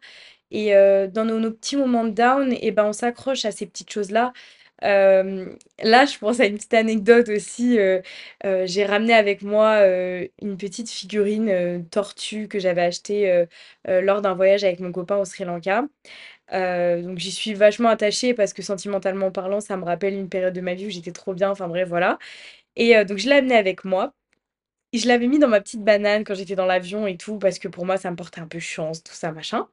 et 0.51 0.75
heu, 0.75 1.09
dans 1.09 1.25
nos 1.25 1.51
petits 1.51 1.77
moments 1.77 2.05
de 2.05 2.11
down 2.11 2.53
et 2.61 2.71
ben, 2.73 2.87
on 2.87 2.93
s'accroche 2.93 3.45
à 3.45 3.53
ces 3.53 3.67
petites 3.67 3.91
choses-là. 3.93 4.33
Là, 4.83 6.05
je 6.07 6.19
pense 6.19 6.41
à 6.41 6.47
une 6.47 6.57
petite 6.57 6.75
anecdote 6.75 7.29
aussi, 7.29 7.79
heu 7.79 8.03
heu, 8.45 8.67
j'ai 8.67 8.85
ramené 8.85 9.15
avec 9.15 9.43
moi, 9.43 9.81
une 10.43 10.57
petite 10.59 10.91
figurine, 10.91 11.87
tortue 11.91 12.49
que 12.49 12.59
j'avais 12.59 12.83
achetée, 12.83 13.47
lors 13.87 14.21
d'un 14.23 14.35
voyage 14.35 14.65
avec 14.65 14.81
mon 14.81 14.93
copain 14.93 15.17
au 15.17 15.25
Sri 15.25 15.45
Lanka. 15.45 15.85
Donc 16.53 17.19
j'y 17.19 17.33
suis 17.33 17.55
vachement 17.55 17.89
attachée 17.91 18.35
parce 18.35 18.53
que 18.55 18.63
sentimentalement 18.63 19.31
parlant, 19.31 19.61
ça 19.61 19.77
me 19.77 19.85
rappelle 19.85 20.15
une 20.15 20.29
période 20.29 20.55
de 20.55 20.61
ma 20.61 20.75
vie 20.75 20.87
où 20.87 20.91
j'étais 20.91 21.13
trop 21.13 21.35
bien, 21.35 21.51
enfin 21.51 21.69
bref, 21.69 21.89
voilà 21.89 22.19
et 22.77 23.05
donc 23.07 23.19
je 23.19 23.29
l'ai 23.29 23.37
amenée 23.37 23.57
avec 23.57 23.85
moi 23.85 24.15
et 24.93 24.99
je 24.99 25.09
l'avais 25.09 25.27
mis 25.29 25.39
dans 25.41 25.49
ma 25.49 25.61
petite 25.61 25.83
banane 25.85 26.25
quand 26.25 26.35
j'étais 26.35 26.57
dans 26.57 26.67
l'avion 26.67 27.07
et 27.07 27.17
tout 27.19 27.39
parce 27.39 27.59
que 27.59 27.69
pour 27.69 27.87
moi, 27.87 27.97
ça 27.99 28.11
me 28.11 28.17
portait 28.17 28.41
un 28.41 28.49
peu 28.49 28.61
chance, 28.61 29.03
tout 29.05 29.15
ça, 29.15 29.33
machin 29.33 29.69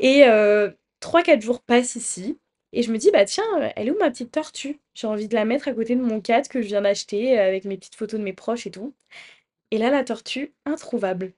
et 0.00 0.24
heu, 0.28 0.76
3-4 1.00 1.42
jours 1.42 1.62
passent 1.62 1.96
ici 1.96 2.38
et 2.72 2.82
je 2.82 2.92
me 2.92 2.98
dis: 2.98 3.10
«Bah 3.12 3.24
tiens, 3.26 3.44
elle 3.76 3.88
est 3.88 3.90
où 3.92 3.98
ma 3.98 4.10
petite 4.10 4.32
tortue? 4.32 4.80
J'ai 4.94 5.06
envie 5.08 5.28
de 5.28 5.34
la 5.34 5.44
mettre 5.44 5.68
à 5.68 5.72
côté 5.74 5.96
de 5.96 6.02
mon 6.02 6.20
cadre 6.20 6.48
que 6.48 6.62
je 6.62 6.68
viens 6.68 6.82
d'acheter, 6.82 7.36
heu, 7.38 7.40
avec 7.40 7.64
mes 7.64 7.76
petites 7.78 7.96
photos 7.96 8.20
de 8.20 8.24
mes 8.24 8.32
proches 8.34 8.66
et 8.66 8.70
tout» 8.70 8.94
et 9.72 9.78
là, 9.78 9.90
la 9.90 10.04
tortue, 10.04 10.52
introuvable. 10.66 11.32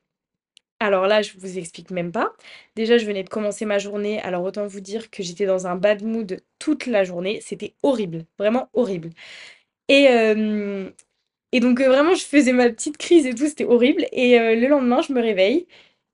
Alors 0.80 1.06
là, 1.06 1.22
je 1.22 1.32
vous 1.38 1.58
explique 1.58 1.90
même 1.92 2.10
pas. 2.12 2.32
Déjà, 2.76 2.98
je 2.98 3.06
venais 3.06 3.22
de 3.22 3.28
commencer 3.28 3.64
ma 3.66 3.78
journée, 3.78 4.20
alors 4.22 4.42
autant 4.44 4.66
vous 4.66 4.80
dire 4.80 5.10
que 5.10 5.22
j'étais 5.22 5.46
dans 5.46 5.66
un 5.68 5.76
bad 5.76 6.02
mood 6.02 6.42
toute 6.58 6.86
la 6.86 7.04
journée. 7.04 7.40
C'était 7.42 7.74
horrible, 7.82 8.26
vraiment 8.38 8.68
horrible. 8.74 9.10
Et, 9.88 10.04
hem, 10.04 10.92
et 11.52 11.60
donc, 11.60 11.80
heu, 11.80 11.86
vraiment, 11.88 12.14
je 12.14 12.24
faisais 12.24 12.52
ma 12.54 12.70
petite 12.70 12.98
crise 12.98 13.26
et 13.26 13.34
tout, 13.34 13.46
c'était 13.48 13.64
horrible. 13.66 14.06
Et 14.12 14.38
le 14.56 14.68
lendemain, 14.68 15.02
je 15.02 15.12
me 15.12 15.20
réveille 15.22 15.66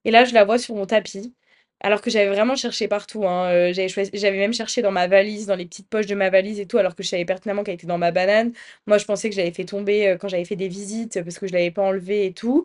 et 0.05 0.11
là, 0.13 0.25
je 0.27 0.35
la 0.35 0.45
vois 0.45 0.59
sur 0.59 0.75
mon 0.77 0.87
tapis, 0.87 1.35
alors 1.81 2.01
que 2.03 2.11
j'avais 2.11 2.29
vraiment 2.29 2.57
cherché 2.57 2.89
partout, 2.89 3.27
hein. 3.27 3.51
Heu, 3.53 3.73
j'avais 3.73 3.89
j'avais 4.15 4.39
même 4.39 4.53
cherché 4.55 4.83
dans 4.83 4.91
ma 4.91 5.07
valise, 5.07 5.47
dans 5.47 5.55
les 5.57 5.67
petites 5.67 5.89
poches 5.89 6.07
de 6.07 6.15
ma 6.15 6.31
valise 6.31 6.61
et 6.61 6.67
tout, 6.67 6.79
alors 6.79 6.95
que 6.97 7.03
je 7.03 7.09
savais 7.09 7.25
pertinemment 7.25 7.65
qu'elle 7.65 7.75
était 7.75 7.87
dans 7.87 7.99
ma 7.99 8.11
banane. 8.11 8.53
Moi, 8.87 8.99
je 8.99 9.05
pensais 9.05 9.29
que 9.31 9.35
je 9.37 9.41
l'avais 9.41 9.53
fait 9.55 9.65
tomber, 9.65 10.09
heu, 10.09 10.19
quand 10.19 10.29
j'avais 10.29 10.45
fait 10.45 10.57
des 10.57 10.69
visites, 10.69 11.23
parce 11.23 11.39
que 11.39 11.47
je 11.47 11.53
l'avais 11.53 11.71
pas 11.71 11.83
enlevée 11.83 12.27
et 12.27 12.33
tout. 12.35 12.65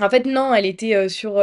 En 0.00 0.08
fait, 0.08 0.24
non, 0.24 0.54
elle 0.54 0.64
était, 0.64 0.94
heu, 0.94 1.08
sur, 1.10 1.38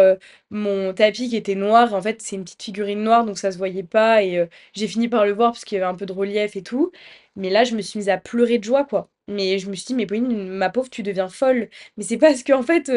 mon 0.50 0.92
tapis 0.94 1.30
qui 1.30 1.36
était 1.36 1.54
noir. 1.56 1.94
En 1.94 2.02
fait, 2.02 2.22
c'est 2.24 2.36
une 2.36 2.44
petite 2.44 2.64
figurine 2.64 3.04
noire, 3.04 3.24
donc 3.26 3.38
ça 3.38 3.52
se 3.52 3.58
voyait 3.58 3.84
pas 3.84 4.24
et 4.24 4.48
j'ai 4.74 4.88
fini 4.88 5.08
par 5.08 5.26
le 5.26 5.32
voir 5.34 5.52
parce 5.52 5.64
qu'il 5.66 5.78
y 5.78 5.82
avait 5.82 5.90
un 5.92 5.96
peu 5.96 6.06
de 6.08 6.14
relief 6.14 6.56
et 6.56 6.64
tout. 6.64 6.92
Mais 7.36 7.50
là, 7.52 7.64
je 7.66 7.76
me 7.76 7.82
suis 7.82 8.00
mise 8.00 8.10
à 8.10 8.18
pleurer 8.18 8.58
de 8.58 8.64
joie, 8.64 8.84
quoi. 8.86 9.10
Mais 9.28 9.60
je 9.60 9.70
me 9.70 9.76
suis 9.76 9.86
dit: 9.88 9.94
«Mais 9.96 10.06
Pauline, 10.08 10.48
ma 10.50 10.70
pauvre, 10.72 10.90
tu 10.90 11.04
deviens 11.04 11.28
folle». 11.30 11.70
Mais 11.98 12.04
c'est 12.04 12.18
parce 12.18 12.44
qu'en 12.44 12.64
fait, 12.64 12.92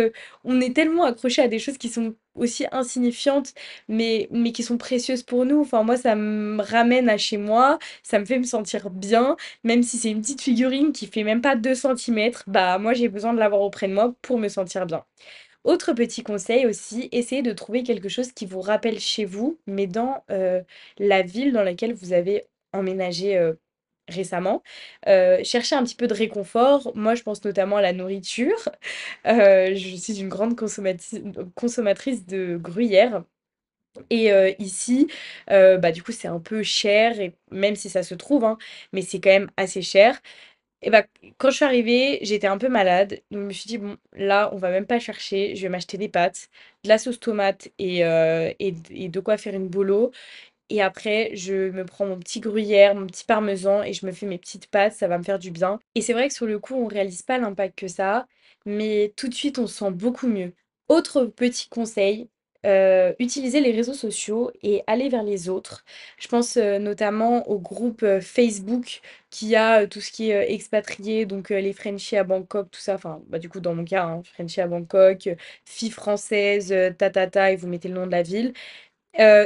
on 0.44 0.60
est 0.62 0.74
tellement 0.74 1.04
accroché 1.04 1.42
à 1.42 1.48
des 1.48 1.58
choses 1.58 1.76
qui 1.76 1.88
sont 1.90 2.14
aussi 2.40 2.66
insignifiantes, 2.72 3.54
mais 3.88 4.28
mais 4.32 4.52
qui 4.52 4.62
sont 4.64 4.78
précieuses 4.78 5.22
pour 5.22 5.44
nous. 5.46 5.60
Enfin, 5.60 5.82
moi, 5.84 5.96
ça 5.96 6.14
me 6.16 6.62
ramène 6.62 7.08
à 7.08 7.18
chez 7.18 7.36
moi, 7.36 7.78
ça 8.02 8.18
me 8.18 8.24
fait 8.24 8.38
me 8.38 8.44
sentir 8.44 8.90
bien, 8.90 9.36
même 9.64 9.82
si 9.84 9.98
c'est 9.98 10.10
une 10.10 10.20
petite 10.22 10.40
figurine 10.42 10.92
qui 10.92 11.06
fait 11.06 11.24
même 11.24 11.40
pas 11.42 11.56
2 11.56 11.74
centimètres, 11.76 12.44
bah, 12.48 12.78
moi, 12.78 12.94
j'ai 12.94 13.08
besoin 13.08 13.32
de 13.34 13.38
l'avoir 13.38 13.62
auprès 13.62 13.88
de 13.88 13.94
moi 13.94 14.14
pour 14.22 14.38
me 14.38 14.48
sentir 14.48 14.86
bien. 14.86 15.04
Autre 15.64 15.92
petit 15.92 16.22
conseil 16.22 16.66
aussi, 16.66 17.08
essayez 17.12 17.42
de 17.42 17.52
trouver 17.52 17.82
quelque 17.82 18.08
chose 18.08 18.32
qui 18.32 18.46
vous 18.46 18.60
rappelle 18.62 18.98
chez 19.00 19.24
vous, 19.26 19.58
mais 19.66 19.86
dans, 19.86 20.24
heu, 20.30 20.62
la 20.98 21.22
ville 21.22 21.52
dans 21.52 21.62
laquelle 21.62 21.94
vous 21.94 22.12
avez 22.12 22.44
emménagé, 22.72 23.38
heu, 23.38 23.58
récemment. 24.08 24.62
Heu, 25.08 25.38
cherchez 25.44 25.74
un 25.76 25.84
petit 25.84 25.94
peu 25.96 26.06
de 26.08 26.14
réconfort. 26.14 26.92
Moi, 26.96 27.14
je 27.14 27.22
pense 27.22 27.44
notamment 27.44 27.76
à 27.76 27.82
la 27.82 27.92
nourriture. 27.92 28.56
Heu, 29.26 29.74
je 29.74 29.96
suis 29.96 30.20
une 30.20 30.28
grande 30.28 30.56
consommatrice 31.54 32.26
de 32.26 32.56
gruyère 32.56 33.24
et 34.10 34.32
heu, 34.32 34.54
ici, 34.60 35.08
bah, 35.48 35.92
du 35.92 36.02
coup, 36.02 36.12
c'est 36.12 36.28
un 36.28 36.40
peu 36.40 36.62
cher 36.62 37.20
et 37.20 37.34
même 37.50 37.76
si 37.76 37.88
ça 37.90 38.02
se 38.02 38.14
trouve, 38.14 38.44
hein, 38.44 38.58
mais 38.92 39.02
c'est 39.02 39.20
quand 39.20 39.30
même 39.30 39.50
assez 39.56 39.82
cher. 39.82 40.20
Et 40.82 40.90
bah, 40.90 41.04
quand 41.38 41.50
je 41.50 41.56
suis 41.56 41.64
arrivée, 41.66 42.18
j'étais 42.22 42.46
un 42.48 42.58
peu 42.58 42.68
malade, 42.68 43.20
donc 43.30 43.42
je 43.42 43.46
me 43.48 43.52
suis 43.52 43.68
dit: 43.68 43.78
«Bon, 43.78 43.96
là, 44.14 44.50
on 44.54 44.58
va 44.58 44.70
même 44.70 44.86
pas 44.86 44.98
chercher, 45.00 45.56
je 45.56 45.62
vais 45.62 45.68
m'acheter 45.70 45.98
des 45.98 46.08
pâtes, 46.08 46.48
de 46.84 46.88
la 46.90 46.98
sauce 46.98 47.20
tomate 47.20 47.68
et 47.78 48.00
et 48.00 48.74
et 48.90 49.08
de 49.08 49.20
quoi 49.20 49.36
faire 49.38 49.54
une 49.54 49.68
bolo 49.68 50.12
et 50.70 50.82
après 50.82 51.30
je 51.34 51.70
me 51.70 51.84
prends 51.84 52.06
mon 52.06 52.18
petit 52.18 52.40
gruyère, 52.40 52.94
mon 52.94 53.06
petit 53.06 53.24
parmesan 53.24 53.82
et 53.82 53.92
je 53.92 54.06
me 54.06 54.12
fais 54.12 54.26
mes 54.26 54.38
petites 54.38 54.68
pâtes, 54.68 54.94
ça 54.94 55.08
va 55.08 55.18
me 55.18 55.22
faire 55.24 55.38
du 55.38 55.50
bien» 55.50 55.78
et 55.94 56.00
c'est 56.02 56.12
vrai 56.14 56.28
que 56.28 56.34
sur 56.34 56.46
le 56.46 56.58
coup, 56.58 56.74
on 56.74 56.86
réalise 56.86 57.22
pas 57.22 57.38
l'impact 57.38 57.78
que 57.78 57.88
ça 57.88 58.16
a, 58.18 58.26
mais 58.66 59.12
tout 59.16 59.28
de 59.28 59.34
suite, 59.34 59.58
on 59.58 59.66
se 59.66 59.76
sent 59.78 59.90
beaucoup 59.92 60.28
mieux. 60.28 60.52
Autre 60.88 61.24
petit 61.26 61.68
conseil, 61.68 62.28
heu, 62.66 63.14
utiliser 63.18 63.60
les 63.60 63.70
réseaux 63.72 63.94
sociaux 63.94 64.50
et 64.62 64.82
aller 64.86 65.08
vers 65.08 65.22
les 65.22 65.48
autres. 65.48 65.84
Je 66.18 66.28
pense, 66.28 66.56
heu, 66.56 66.78
notamment 66.78 67.48
au 67.48 67.58
groupe, 67.58 68.02
heu, 68.02 68.20
Facebook 68.20 69.00
qui 69.30 69.54
a, 69.56 69.82
heu, 69.82 69.88
tout 69.88 70.00
ce 70.00 70.10
qui 70.12 70.30
est, 70.30 70.36
heu, 70.48 70.50
expatriés, 70.52 71.26
donc 71.26 71.50
les 71.50 71.72
Frenchies 71.72 72.16
à 72.16 72.24
Bangkok, 72.24 72.70
tout 72.70 72.80
ça. 72.80 72.94
Enfin, 72.96 73.22
bah, 73.28 73.38
du 73.38 73.48
coup, 73.48 73.60
dans 73.60 73.74
mon 73.74 73.84
cas, 73.84 74.04
hein, 74.04 74.22
à 74.58 74.66
Bangkok, 74.66 75.26
heu, 75.28 75.36
filles 75.64 75.90
françaises, 75.90 76.72
heu, 76.72 76.92
ta 76.94 77.50
et 77.52 77.56
vous 77.56 77.68
mettez 77.68 77.88
le 77.88 77.94
nom 77.94 78.06
de 78.06 78.12
la 78.12 78.22
ville. 78.22 78.52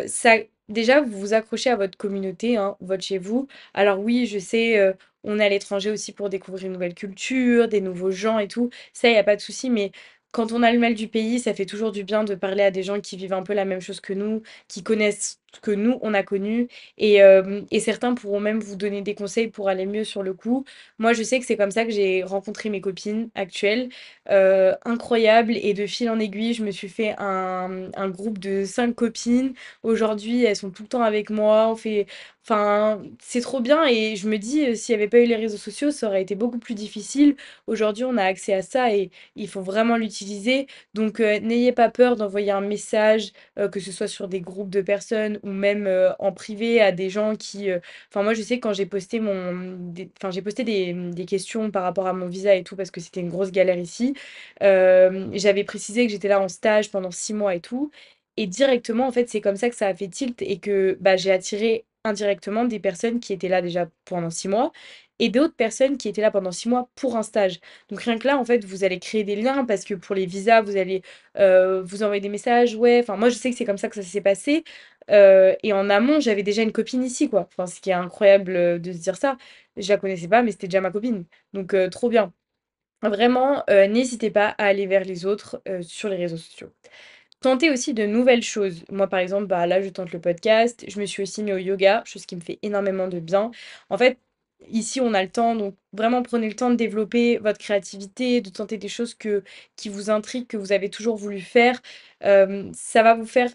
Ça 0.06 0.36
déjà, 0.68 1.00
vous 1.00 1.18
vous 1.18 1.34
accrochez 1.34 1.70
à 1.70 1.76
votre 1.76 1.96
communauté, 1.98 2.56
hein, 2.56 2.76
votre 2.80 3.02
chez 3.04 3.18
vous. 3.18 3.46
Alors 3.74 4.00
oui, 4.00 4.26
je 4.26 4.38
sais, 4.38 4.78
heu, 4.78 4.94
on 5.22 5.38
est 5.38 5.44
à 5.44 5.48
l'étranger 5.48 5.90
aussi 5.90 6.12
pour 6.12 6.28
découvrir 6.30 6.66
une 6.66 6.72
nouvelle 6.72 6.94
culture, 6.94 7.68
des 7.68 7.80
nouveaux 7.80 8.10
gens 8.10 8.38
et 8.38 8.48
tout. 8.48 8.70
Ça, 8.92 9.08
il 9.08 9.14
y 9.14 9.16
a 9.18 9.24
pas 9.24 9.36
de 9.36 9.40
souci, 9.40 9.70
mais 9.70 9.92
quand 10.32 10.52
on 10.52 10.62
a 10.62 10.72
le 10.72 10.78
mal 10.78 10.94
du 10.94 11.08
pays, 11.08 11.38
ça 11.40 11.54
fait 11.54 11.66
toujours 11.66 11.92
du 11.92 12.04
bien 12.04 12.24
de 12.24 12.34
parler 12.34 12.62
à 12.64 12.70
des 12.70 12.82
gens 12.82 13.00
qui 13.00 13.16
vivent 13.16 13.32
un 13.32 13.42
peu 13.42 13.54
la 13.54 13.64
même 13.64 13.80
chose 13.80 14.00
que 14.00 14.12
nous, 14.12 14.42
qui 14.68 14.82
connaissent 14.82 15.38
que 15.60 15.70
nous, 15.70 15.98
on 16.02 16.14
a 16.14 16.22
connu 16.22 16.68
et 16.98 17.14
hem 17.16 17.66
et 17.70 17.80
certains 17.80 18.14
pourront 18.14 18.40
même 18.40 18.60
vous 18.60 18.76
donner 18.76 19.02
des 19.02 19.14
conseils 19.14 19.48
pour 19.48 19.68
aller 19.68 19.86
mieux 19.86 20.04
sur 20.04 20.22
le 20.22 20.34
coup. 20.34 20.64
Moi, 20.98 21.12
je 21.12 21.22
sais 21.22 21.38
que 21.40 21.46
c'est 21.46 21.56
comme 21.56 21.70
ça 21.70 21.84
que 21.84 21.90
j'ai 21.90 22.22
rencontré 22.22 22.70
mes 22.70 22.80
copines 22.80 23.28
actuelles, 23.34 23.88
heu, 24.30 24.72
incroyables 24.84 25.54
et 25.56 25.74
de 25.74 25.86
fil 25.86 26.10
en 26.10 26.18
aiguille, 26.18 26.54
je 26.54 26.64
me 26.64 26.70
suis 26.70 26.88
fait 26.88 27.14
un 27.18 27.90
un 27.96 28.08
groupe 28.08 28.38
de 28.38 28.64
5 28.64 28.94
copines 28.94 29.54
Aujourd'hui, 29.82 30.44
elles 30.44 30.56
sont 30.56 30.70
tout 30.70 30.82
le 30.84 30.88
temps 30.88 31.02
avec 31.02 31.30
moi, 31.30 31.68
on 31.70 31.76
fait 31.76 32.06
enfin, 32.42 33.02
c'est 33.22 33.40
trop 33.40 33.60
bien 33.60 33.86
et 33.86 34.16
je 34.16 34.28
me 34.28 34.36
dis, 34.38 34.64
heu, 34.66 34.74
s'il 34.74 34.92
y 34.92 34.96
avait 34.96 35.08
pas 35.08 35.18
eu 35.18 35.24
les 35.26 35.36
réseaux 35.36 35.56
sociaux, 35.56 35.90
ça 35.90 36.08
aurait 36.08 36.20
été 36.22 36.34
beaucoup 36.34 36.58
plus 36.58 36.74
difficile. 36.74 37.36
Aujourd'hui, 37.66 38.04
on 38.04 38.16
a 38.18 38.24
accès 38.24 38.52
à 38.52 38.60
ça 38.62 38.94
et 38.94 39.10
il 39.36 39.48
faut 39.48 39.62
vraiment 39.62 39.96
l'utiliser. 39.96 40.66
Donc, 40.94 41.20
heu, 41.20 41.38
n'ayez 41.38 41.72
pas 41.72 41.88
peur 41.90 42.16
d'envoyer 42.16 42.50
un 42.50 42.60
message, 42.60 43.32
que 43.72 43.80
ce 43.80 43.92
soit 43.92 44.08
sur 44.08 44.28
des 44.28 44.40
groupes 44.40 44.70
de 44.70 44.80
personnes 44.82 45.38
ou 45.44 45.50
même, 45.50 45.88
en 46.18 46.32
privé 46.32 46.80
à 46.80 46.92
des 46.92 47.10
gens 47.10 47.36
qui, 47.36 47.68
enfin 48.10 48.22
moi, 48.22 48.34
je 48.34 48.42
sais 48.42 48.58
quand 48.60 48.72
j'ai 48.72 48.86
posté 48.86 49.20
mon 49.20 49.76
des 49.92 50.10
enfin, 50.18 50.30
j'ai 50.30 50.42
posté 50.42 50.64
des, 50.64 50.92
des 50.94 51.26
questions 51.26 51.70
par 51.70 51.82
rapport 51.84 52.06
à 52.06 52.12
mon 52.12 52.26
visa 52.28 52.54
et 52.54 52.64
tout 52.64 52.76
parce 52.76 52.90
que 52.90 53.00
c'était 53.00 53.20
une 53.20 53.30
grosse 53.30 53.52
galère 53.52 53.78
ici. 53.78 54.14
J'avais 54.60 55.64
précisé 55.64 56.06
que 56.06 56.12
j'étais 56.12 56.28
là 56.28 56.40
en 56.40 56.48
stage 56.48 56.90
pendant 56.90 57.10
6 57.10 57.34
mois 57.34 57.54
et 57.54 57.60
tout 57.60 57.90
et 58.36 58.46
directement, 58.46 59.06
en 59.06 59.12
fait, 59.12 59.28
c'est 59.28 59.40
comme 59.40 59.56
ça 59.56 59.70
que 59.70 59.76
ça 59.76 59.86
a 59.88 59.94
fait 59.94 60.08
tilt 60.08 60.42
et 60.42 60.58
que, 60.58 60.96
bah, 61.00 61.16
j'ai 61.16 61.30
attiré 61.30 61.86
indirectement 62.04 62.64
des 62.64 62.80
personnes 62.80 63.20
qui 63.20 63.32
étaient 63.32 63.48
là 63.48 63.62
déjà 63.62 63.88
pendant 64.04 64.30
6 64.30 64.48
mois 64.48 64.72
et 65.20 65.28
d'autres 65.28 65.54
personnes 65.54 65.96
qui 65.96 66.08
étaient 66.08 66.20
là 66.20 66.30
pendant 66.32 66.50
6 66.52 66.68
mois 66.68 66.90
pour 66.96 67.16
un 67.16 67.22
stage. 67.22 67.60
Donc 67.88 68.00
rien 68.02 68.18
que 68.18 68.26
là, 68.26 68.36
en 68.38 68.44
fait, 68.44 68.64
vous 68.64 68.82
allez 68.84 68.98
créer 68.98 69.22
des 69.24 69.36
liens 69.36 69.64
parce 69.64 69.84
que 69.84 69.94
pour 69.94 70.14
les 70.16 70.26
visas, 70.26 70.62
vous 70.62 70.76
allez, 70.76 71.02
vous 71.36 72.02
envoyer 72.02 72.20
des 72.20 72.28
messages, 72.28 72.74
ouais, 72.76 73.00
enfin 73.00 73.16
moi 73.16 73.28
je 73.28 73.36
sais 73.36 73.50
que 73.50 73.56
c'est 73.56 73.64
comme 73.64 73.78
ça 73.78 73.88
que 73.88 73.94
ça 73.96 74.02
s'est 74.02 74.20
passé, 74.20 74.64
heu 75.10 75.56
et 75.62 75.72
en 75.72 75.90
amont, 75.90 76.20
j'avais 76.20 76.42
déjà 76.42 76.62
une 76.62 76.72
copine 76.72 77.02
ici, 77.04 77.28
quoi. 77.30 77.48
Enfin, 77.52 77.66
ce 77.66 77.80
qui 77.80 77.90
est 77.90 77.92
incroyable, 77.94 78.52
heu, 78.56 78.78
de 78.78 78.92
se 78.92 78.98
dire 78.98 79.16
ça. 79.16 79.36
Je 79.76 79.88
la 79.88 79.98
connaissais 79.98 80.28
pas, 80.28 80.42
mais 80.42 80.52
c'était 80.52 80.68
déjà 80.68 80.80
ma 80.80 80.90
copine. 80.90 81.24
Donc 81.52 81.74
heu, 81.74 81.90
trop 81.90 82.08
bien. 82.08 82.32
Vraiment, 83.02 83.64
n'hésitez 83.68 84.30
pas 84.30 84.48
à 84.58 84.64
aller 84.66 84.86
vers 84.86 85.04
les 85.04 85.26
autres, 85.26 85.62
sur 85.82 86.08
les 86.08 86.16
réseaux 86.16 86.38
sociaux. 86.38 86.72
Tenter 87.40 87.70
aussi 87.70 87.92
de 87.94 88.06
nouvelles 88.06 88.42
choses. 88.42 88.84
Moi, 88.90 89.06
par 89.08 89.18
exemple, 89.20 89.46
bah, 89.46 89.66
là, 89.66 89.82
je 89.82 89.88
tente 89.90 90.12
le 90.12 90.20
podcast. 90.20 90.84
Je 90.88 90.98
me 91.00 91.04
suis 91.06 91.22
aussi 91.22 91.42
mis 91.42 91.52
au 91.52 91.58
yoga, 91.58 92.02
chose 92.06 92.24
qui 92.26 92.36
me 92.36 92.40
fait 92.40 92.58
énormément 92.62 93.06
de 93.08 93.20
bien. 93.20 93.50
En 93.90 93.98
fait, 93.98 94.18
ici, 94.68 95.00
on 95.00 95.12
a 95.14 95.22
le 95.22 95.28
temps, 95.30 95.54
donc 95.54 95.76
vraiment 95.92 96.22
prenez 96.22 96.48
le 96.48 96.54
temps 96.56 96.70
de 96.70 96.76
développer 96.76 97.36
votre 97.38 97.58
créativité, 97.58 98.40
de 98.40 98.48
tenter 98.50 98.78
des 98.78 98.88
choses 98.88 99.14
que, 99.14 99.44
qui 99.76 99.90
vous 99.90 100.08
intriguent, 100.10 100.46
que 100.46 100.56
vous 100.56 100.72
avez 100.72 100.88
toujours 100.90 101.16
voulu 101.16 101.40
faire. 101.40 101.82
Euh, 102.24 102.70
ça 102.74 103.02
va 103.02 103.14
vous 103.14 103.26
faire 103.26 103.54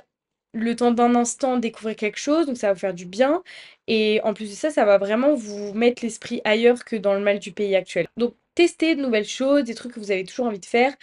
le 0.53 0.75
temps 0.75 0.91
d'un 0.91 1.15
instant 1.15 1.57
découvrir 1.57 1.95
quelque 1.95 2.17
chose, 2.19 2.45
donc 2.47 2.57
ça 2.57 2.67
va 2.67 2.73
vous 2.73 2.79
faire 2.79 2.93
du 2.93 3.05
bien. 3.05 3.43
Et 3.87 4.19
en 4.23 4.33
plus 4.33 4.49
de 4.49 4.55
ça, 4.55 4.69
ça 4.71 4.85
va 4.85 4.97
vraiment 4.97 5.33
vous 5.35 5.73
mettre 5.73 6.03
l'esprit 6.03 6.41
ailleurs 6.43 6.85
que 6.85 6.95
dans 6.95 7.13
le 7.13 7.19
mal 7.21 7.39
du 7.39 7.51
pays 7.51 7.75
actuel. 7.75 8.07
Donc, 8.17 8.35
testez 8.55 8.95
de 8.95 9.01
nouvelles 9.01 9.25
choses, 9.27 9.63
des 9.63 9.75
trucs 9.75 9.93
que 9.93 9.99
vous 9.99 10.11
avez 10.11 10.23
toujours 10.25 10.47
envie 10.47 10.59
de 10.59 10.65
faire. 10.65 10.93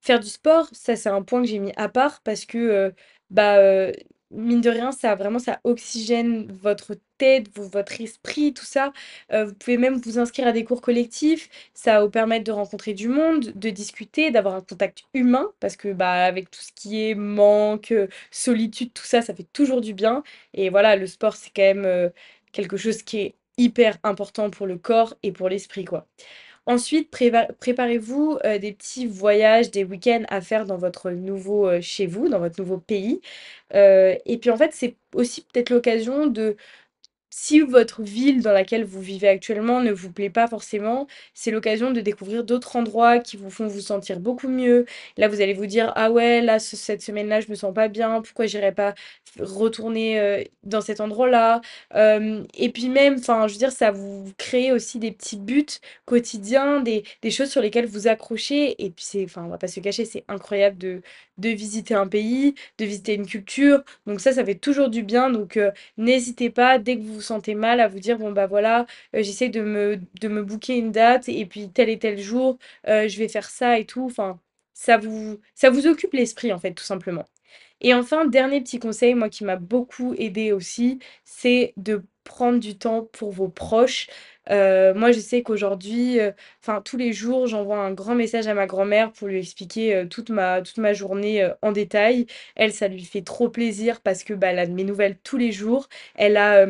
Faire 0.00 0.18
du 0.20 0.28
sport, 0.28 0.68
ça, 0.72 0.96
c'est 0.96 1.08
un 1.08 1.22
point 1.22 1.42
que 1.42 1.48
j'ai 1.48 1.58
mis 1.60 1.72
à 1.76 1.88
part 1.88 2.20
parce 2.22 2.44
que, 2.44 2.58
heu, 2.58 2.94
bah, 3.30 3.58
heu, 3.62 3.92
mine 4.32 4.60
de 4.60 4.70
rien, 4.70 4.92
ça 4.92 5.14
vraiment 5.14 5.38
ça 5.38 5.60
oxygène 5.64 6.50
votre 6.52 6.94
tête, 7.18 7.48
vo 7.56 7.62
votre 7.68 8.00
esprit, 8.00 8.52
tout 8.54 8.64
ça. 8.64 8.92
Heu, 9.32 9.44
vous 9.44 9.54
pouvez 9.54 9.76
même 9.78 9.96
vous 10.04 10.18
inscrire 10.18 10.46
à 10.48 10.52
des 10.52 10.64
cours 10.64 10.80
collectifs. 10.80 11.48
Ça 11.74 11.94
va 11.98 12.04
vous 12.04 12.10
permettre 12.10 12.44
de 12.44 12.52
rencontrer 12.52 12.94
du 12.94 13.08
monde, 13.08 13.52
de 13.54 13.70
discuter, 13.70 14.30
d'avoir 14.30 14.54
un 14.56 14.60
contact 14.62 15.04
humain 15.14 15.50
parce 15.60 15.76
que, 15.76 15.92
bah, 15.92 16.24
avec 16.24 16.50
tout 16.50 16.60
ce 16.62 16.72
qui 16.74 17.08
est 17.10 17.14
manque, 17.14 17.92
heu, 17.92 18.08
solitude, 18.30 18.92
tout 18.92 19.04
ça, 19.04 19.22
ça 19.22 19.34
fait 19.34 19.46
toujours 19.52 19.80
du 19.80 19.94
bien 19.94 20.22
et 20.54 20.70
voilà, 20.70 20.96
le 20.96 21.06
sport, 21.06 21.36
c'est 21.36 21.50
quand 21.54 21.62
même, 21.62 21.84
heu, 21.86 22.12
quelque 22.52 22.76
chose 22.76 23.02
qui 23.02 23.18
est 23.18 23.34
hyper 23.58 23.98
important 24.02 24.50
pour 24.50 24.66
le 24.66 24.78
corps 24.78 25.14
et 25.22 25.32
pour 25.32 25.48
l'esprit, 25.48 25.84
quoi. 25.84 26.06
Ensuite, 26.66 27.10
préparez-vous, 27.10 28.38
heu, 28.44 28.58
des 28.60 28.72
petits 28.72 29.06
voyages, 29.06 29.72
des 29.72 29.82
week-ends 29.82 30.22
à 30.28 30.40
faire 30.40 30.64
dans 30.64 30.76
votre 30.76 31.10
nouveau, 31.10 31.66
heu, 31.68 31.80
chez 31.80 32.06
vous, 32.06 32.28
dans 32.28 32.38
votre 32.38 32.60
nouveau 32.60 32.78
pays, 32.78 33.20
heu 33.74 34.16
et 34.24 34.38
puis, 34.38 34.50
en 34.50 34.56
fait, 34.56 34.72
c'est 34.72 34.96
aussi 35.14 35.42
peut-être 35.52 35.70
l'occasion 35.70 36.26
de 36.28 36.56
si 37.34 37.60
votre 37.60 38.02
ville 38.02 38.42
dans 38.42 38.52
laquelle 38.52 38.84
vous 38.84 39.00
vivez 39.00 39.28
actuellement 39.28 39.80
ne 39.80 39.90
vous 39.92 40.12
plaît 40.12 40.28
pas 40.30 40.46
forcément, 40.48 41.06
c'est 41.34 41.50
l'occasion 41.50 41.90
de 41.90 42.00
découvrir 42.02 42.44
d'autres 42.44 42.76
endroits 42.76 43.18
qui 43.20 43.36
vous 43.38 43.48
font 43.50 43.66
vous 43.68 43.80
sentir 43.80 44.20
beaucoup 44.20 44.48
mieux. 44.48 44.84
Là, 45.16 45.28
vous 45.28 45.40
allez 45.40 45.54
vous 45.54 45.64
dire: 45.66 45.92
«Ah 45.96 46.10
ouais, 46.12 46.42
là, 46.42 46.58
ce 46.58 46.76
cette 46.76 47.00
semaine-là, 47.02 47.40
je 47.40 47.48
me 47.50 47.54
sens 47.54 47.72
pas 47.74 47.88
bien, 47.88 48.20
pourquoi 48.22 48.46
j'irais 48.46 48.72
pas 48.74 48.94
retourner, 49.38 50.50
dans 50.62 50.80
cet 50.82 51.00
endroit-là?» 51.00 51.60
et 52.54 52.70
puis 52.72 52.88
même, 52.88 53.14
enfin, 53.18 53.46
je 53.48 53.52
veux 53.54 53.58
dire, 53.58 53.72
ça 53.72 53.90
vous 53.90 54.30
crée 54.38 54.72
aussi 54.72 54.98
des 54.98 55.12
petits 55.12 55.36
buts 55.38 55.66
quotidiens, 56.04 56.80
des 56.80 57.04
des 57.22 57.30
choses 57.30 57.50
sur 57.50 57.60
lesquelles 57.62 57.86
vous 57.86 58.08
accrochez 58.08 58.82
et 58.84 58.90
puis 58.90 59.04
c'est 59.04 59.24
enfin, 59.24 59.44
on 59.44 59.48
va 59.48 59.58
pas 59.58 59.68
se 59.68 59.80
cacher, 59.80 60.04
c'est 60.04 60.24
incroyable 60.28 60.78
de 60.78 61.02
de 61.38 61.48
visiter 61.48 61.94
un 61.94 62.06
pays, 62.06 62.54
de 62.78 62.84
visiter 62.84 63.14
une 63.14 63.26
culture, 63.26 63.82
donc 64.06 64.20
ça, 64.20 64.32
ça 64.32 64.44
fait 64.44 64.54
toujours 64.54 64.90
du 64.90 65.02
bien, 65.02 65.30
donc 65.30 65.58
N'hésitez 65.96 66.50
pas, 66.50 66.78
dès 66.78 66.96
que 66.98 67.02
vous 67.02 67.20
sentez 67.22 67.54
mal, 67.54 67.80
à 67.80 67.88
vous 67.88 68.00
dire: 68.00 68.18
«Bon, 68.18 68.32
bah, 68.32 68.46
voilà, 68.46 68.86
heu, 69.16 69.22
j'essaie 69.22 69.48
de 69.50 69.62
me 69.62 70.00
de 70.20 70.28
me 70.28 70.42
booker 70.42 70.76
une 70.76 70.92
date 70.92 71.28
et 71.28 71.46
puis 71.46 71.70
tel 71.72 71.88
et 71.90 71.98
tel 71.98 72.18
jour, 72.20 72.58
heu, 72.88 73.08
je 73.08 73.18
vais 73.18 73.28
faire 73.28 73.48
ça 73.50 73.78
et 73.78 73.86
tout». 73.86 74.04
Enfin, 74.06 74.40
ça 74.74 74.98
vous 74.98 75.40
ça 75.54 75.70
vous 75.70 75.86
occupe 75.86 76.12
l'esprit, 76.14 76.52
en 76.52 76.58
fait, 76.58 76.74
tout 76.74 76.84
simplement. 76.84 77.24
Et 77.80 77.94
enfin, 77.94 78.26
dernier 78.26 78.60
petit 78.60 78.78
conseil, 78.78 79.14
moi, 79.14 79.28
qui 79.28 79.44
m'a 79.44 79.56
beaucoup 79.56 80.14
aidé 80.18 80.52
aussi, 80.52 80.98
c'est 81.24 81.74
de 81.76 82.04
prendre 82.24 82.60
du 82.60 82.78
temps 82.78 83.02
pour 83.12 83.32
vos 83.32 83.48
proches. 83.48 84.08
Heu, 84.50 84.94
moi, 84.94 85.12
je 85.12 85.18
sais 85.20 85.42
qu'aujourd'hui, 85.42 86.18
enfin, 86.62 86.80
tous 86.82 86.96
les 86.96 87.12
jours, 87.12 87.46
j'envoie 87.48 87.78
un 87.78 87.92
grand 87.92 88.14
message 88.14 88.46
à 88.46 88.54
ma 88.54 88.66
grand-mère 88.66 89.12
pour 89.12 89.28
lui 89.28 89.38
expliquer, 89.40 90.06
toute 90.10 90.30
ma 90.30 90.62
toute 90.62 90.78
ma 90.78 90.92
journée, 90.92 91.48
en 91.62 91.72
détail. 91.72 92.26
Elle, 92.56 92.72
ça 92.72 92.88
lui 92.88 93.04
fait 93.04 93.22
trop 93.22 93.48
plaisir 93.48 94.00
parce 94.00 94.22
que, 94.24 94.34
bah, 94.34 94.48
elle 94.48 94.58
a 94.60 94.66
de 94.66 94.72
mes 94.72 94.84
nouvelles 94.84 95.18
tous 95.24 95.36
les 95.38 95.50
jours. 95.52 95.88
Elle 96.14 96.36
a, 96.36 96.66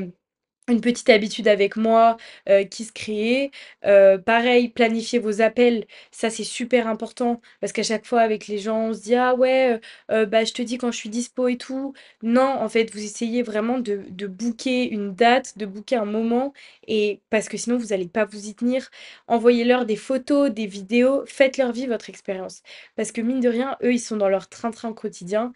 une 0.69 0.81
petite 0.81 1.09
habitude 1.11 1.49
avec 1.49 1.77
moi, 1.77 2.17
heu, 2.49 2.63
qui 2.65 2.85
se 2.85 2.93
crée. 2.93 3.51
Heu, 3.85 4.21
pareil, 4.25 4.69
planifier 4.69 5.19
vos 5.19 5.41
appels, 5.43 5.87
ça 6.13 6.31
c'est 6.31 6.45
super 6.45 6.87
important 6.87 7.41
parce 7.61 7.73
qu'à 7.73 7.83
chaque 7.83 8.07
fois 8.07 8.21
avec 8.21 8.47
les 8.47 8.59
gens, 8.59 8.89
on 8.91 8.93
se 8.95 9.01
dit: 9.03 9.15
«Ah 9.17 9.35
ouais, 9.35 9.75
heu 9.75 9.81
heu, 10.23 10.27
bah, 10.27 10.45
je 10.45 10.53
te 10.53 10.63
dis 10.63 10.79
quand 10.79 10.93
je 10.93 10.97
suis 10.99 11.09
dispo 11.09 11.49
et 11.49 11.57
tout». 11.59 11.95
Non, 12.23 12.43
en 12.43 12.69
fait, 12.69 12.93
vous 12.93 13.03
essayez 13.05 13.43
vraiment 13.43 13.79
de 13.79 14.03
de 14.09 14.27
booker 14.29 14.85
une 14.89 15.15
date, 15.15 15.59
de 15.59 15.67
booker 15.67 15.97
un 15.97 16.05
moment 16.05 16.53
et 16.87 17.21
parce 17.31 17.49
que 17.49 17.57
sinon 17.57 17.77
vous 17.77 17.93
allez 17.93 18.09
pas 18.09 18.25
vous 18.25 18.47
y 18.49 18.55
tenir. 18.55 18.89
Envoyez-leur 19.27 19.85
des 19.87 19.97
photos, 19.97 20.51
des 20.51 20.67
vidéos, 20.67 21.25
faites-leur 21.27 21.73
vivre 21.73 21.93
votre 21.93 22.09
expérience. 22.11 22.63
Parce 22.97 23.13
que 23.13 23.21
mine 23.21 23.41
de 23.41 23.49
rien, 23.49 23.77
eux, 23.83 23.93
ils 23.93 23.99
sont 24.01 24.17
dans 24.17 24.29
leur 24.29 24.49
train-train 24.49 24.93
quotidien 24.93 25.53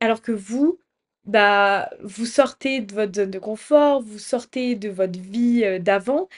alors 0.00 0.22
que 0.22 0.32
vous, 0.32 0.78
bah, 1.26 1.90
vous 2.02 2.26
sortez 2.26 2.80
de 2.80 2.94
votre 2.94 3.14
zone 3.14 3.30
de 3.30 3.38
confort, 3.38 4.02
vous 4.02 4.18
sortez 4.18 4.74
de 4.76 4.88
votre 4.90 5.18
vie, 5.20 5.64
heu, 5.64 5.78
d'avant 5.80 6.28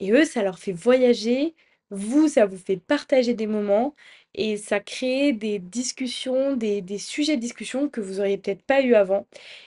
et 0.00 0.12
eux, 0.12 0.24
ça 0.24 0.42
leur 0.42 0.58
fait 0.58 0.72
voyager. 0.72 1.54
Vous, 1.90 2.28
ça 2.28 2.46
vous 2.46 2.58
fait 2.58 2.76
partager 2.78 3.34
des 3.34 3.46
moments 3.46 3.94
et 4.34 4.56
ça 4.56 4.80
crée 4.80 5.32
des 5.32 5.58
discussions, 5.60 6.56
des 6.56 6.82
des 6.82 6.98
sujets 6.98 7.36
de 7.36 7.40
discussion 7.40 7.88
que 7.88 8.00
vous 8.00 8.20
auriez 8.20 8.38
peut-être 8.38 8.62
pas 8.64 8.82
eu 8.82 8.94
avant 8.94 9.26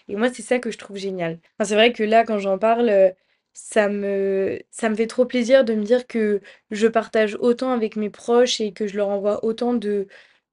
et 0.10 0.16
moi, 0.18 0.30
c'est 0.34 0.42
ça 0.44 0.60
que 0.60 0.70
je 0.72 0.78
trouve 0.78 0.98
génial. 0.98 1.40
C'est 1.64 1.76
vrai 1.76 1.94
que 1.94 2.04
là, 2.04 2.24
quand 2.26 2.40
j'en 2.40 2.58
parle, 2.60 3.14
ça 3.54 3.90
me 3.90 4.60
ça 4.72 4.90
me 4.90 4.96
fait 4.96 5.08
trop 5.08 5.26
plaisir 5.26 5.64
de 5.66 5.74
me 5.74 5.84
dire 5.84 6.08
que 6.08 6.42
je 6.72 6.88
partage 6.88 7.36
autant 7.40 7.72
avec 7.72 7.96
mes 7.96 8.10
proches 8.10 8.62
et 8.62 8.72
que 8.74 8.88
je 8.88 8.98
leur 8.98 9.10
envoie 9.10 9.44
autant 9.46 9.74
de 9.74 10.08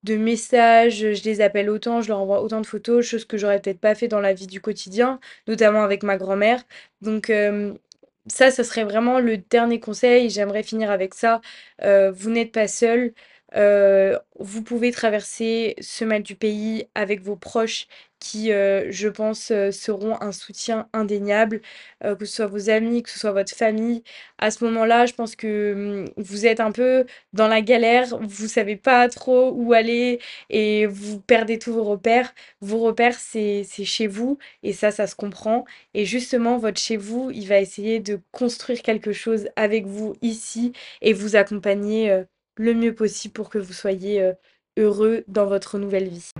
de 0.06 0.16
messages, 0.16 0.98
je 1.14 1.24
les 1.24 1.40
appelle 1.42 1.70
autant, 1.70 2.00
je 2.02 2.08
leur 2.08 2.20
envoie 2.20 2.42
autant 2.42 2.60
de 2.62 2.66
photos, 2.66 3.04
chose 3.04 3.24
que 3.26 3.36
j'aurais 3.38 3.60
peut-être 3.60 3.80
pas 3.80 3.94
fait 3.94 4.08
dans 4.08 4.20
la 4.20 4.32
vie 4.34 4.46
du 4.46 4.60
quotidien, 4.60 5.20
notamment 5.48 5.82
avec 5.84 6.02
ma 6.04 6.16
grand-mère. 6.16 6.62
Donc, 7.02 7.30
hem, 7.30 7.78
ça, 8.28 8.50
ça 8.50 8.64
serait 8.64 8.84
vraiment 8.84 9.20
le 9.20 9.38
dernier 9.38 9.80
conseil. 9.80 10.30
J'aimerais 10.30 10.62
finir 10.62 10.90
avec 10.90 11.14
ça. 11.14 11.40
Heu, 11.84 12.10
vous 12.10 12.30
n'êtes 12.30 12.52
pas 12.52 12.68
seul. 12.68 13.12
Heu, 13.56 14.18
vous 14.38 14.62
pouvez 14.62 14.90
traverser 14.92 15.76
ce 15.80 16.04
mal 16.04 16.22
du 16.22 16.34
pays 16.36 16.88
avec 16.94 17.22
vos 17.22 17.36
proches 17.36 17.86
qui, 18.18 18.50
heu, 18.52 18.86
je 18.90 19.08
pense, 19.08 19.50
heu, 19.50 19.70
seront 19.72 20.20
un 20.22 20.32
soutien 20.32 20.88
indéniable, 20.92 21.60
heu, 22.04 22.14
que 22.16 22.24
ce 22.24 22.36
soit 22.36 22.46
vos 22.46 22.70
amis, 22.70 23.02
que 23.02 23.10
ce 23.10 23.18
soit 23.18 23.32
votre 23.32 23.54
famille. 23.54 24.02
À 24.38 24.50
ce 24.50 24.64
moment-là, 24.64 25.06
je 25.06 25.12
pense 25.14 25.36
que, 25.36 26.04
mmh, 26.06 26.12
vous 26.16 26.46
êtes 26.46 26.60
un 26.60 26.72
peu 26.72 27.06
dans 27.32 27.48
la 27.48 27.60
galère, 27.62 28.18
vous 28.20 28.48
savez 28.48 28.76
pas 28.76 29.08
trop 29.08 29.50
où 29.52 29.72
aller 29.72 30.18
et 30.50 30.86
vous 30.86 31.20
perdez 31.20 31.58
tous 31.58 31.72
vos 31.72 31.84
repères. 31.84 32.34
Vos 32.60 32.78
repères, 32.78 33.18
c'est 33.18 33.64
chez 33.84 34.06
vous 34.06 34.38
et 34.62 34.72
ça, 34.72 34.90
ça 34.90 35.06
se 35.06 35.14
comprend 35.14 35.64
et 35.94 36.04
justement, 36.04 36.58
votre 36.58 36.80
chez 36.80 36.96
vous, 36.96 37.30
il 37.32 37.46
va 37.48 37.60
essayer 37.60 38.00
de 38.00 38.20
construire 38.32 38.82
quelque 38.82 39.12
chose 39.12 39.48
avec 39.56 39.86
vous 39.86 40.14
ici 40.22 40.72
et 41.02 41.12
vous 41.12 41.36
accompagner, 41.36 42.24
le 42.56 42.74
mieux 42.74 42.94
possible 42.94 43.32
pour 43.34 43.50
que 43.50 43.58
vous 43.58 43.72
soyez, 43.72 44.22
heu, 44.22 44.34
heureux 44.78 45.24
dans 45.28 45.46
votre 45.46 45.78
nouvelle 45.78 46.08
vie. 46.08 46.30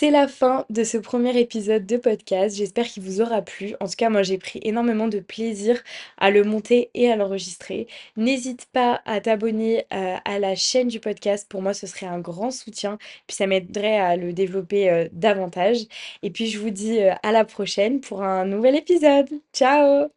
C'est 0.00 0.10
la 0.10 0.28
fin 0.28 0.64
de 0.70 0.82
ce 0.82 0.96
premier 0.96 1.38
épisode 1.38 1.84
de 1.84 1.98
podcast. 1.98 2.56
J'espère 2.56 2.86
qu'il 2.86 3.02
vous 3.02 3.20
aura 3.20 3.42
plu. 3.42 3.74
En 3.80 3.86
tout 3.86 3.96
cas, 3.98 4.08
moi, 4.08 4.22
j'ai 4.22 4.38
pris 4.38 4.58
énormément 4.62 5.08
de 5.08 5.20
plaisir 5.20 5.78
à 6.16 6.30
le 6.30 6.42
monter 6.42 6.88
et 6.94 7.12
à 7.12 7.16
l'enregistrer. 7.16 7.86
N'hésite 8.16 8.64
pas 8.72 9.02
à 9.04 9.20
t'abonner 9.20 9.84
euh, 9.92 10.16
à 10.24 10.38
la 10.38 10.54
chaîne 10.54 10.88
du 10.88 11.00
podcast. 11.00 11.46
Pour 11.50 11.60
moi, 11.60 11.74
ce 11.74 11.86
serait 11.86 12.06
un 12.06 12.18
grand 12.18 12.50
soutien. 12.50 12.96
Puis 13.26 13.36
ça 13.36 13.46
m'aiderait 13.46 13.98
à 13.98 14.16
le 14.16 14.32
développer 14.32 14.88
euh, 14.88 15.06
davantage. 15.12 15.80
Et 16.22 16.30
puis, 16.30 16.46
je 16.46 16.58
vous 16.58 16.70
dis 16.70 17.02
euh, 17.02 17.12
à 17.22 17.30
la 17.30 17.44
prochaine 17.44 18.00
pour 18.00 18.22
un 18.22 18.46
nouvel 18.46 18.76
épisode. 18.76 19.28
Ciao 19.52 20.08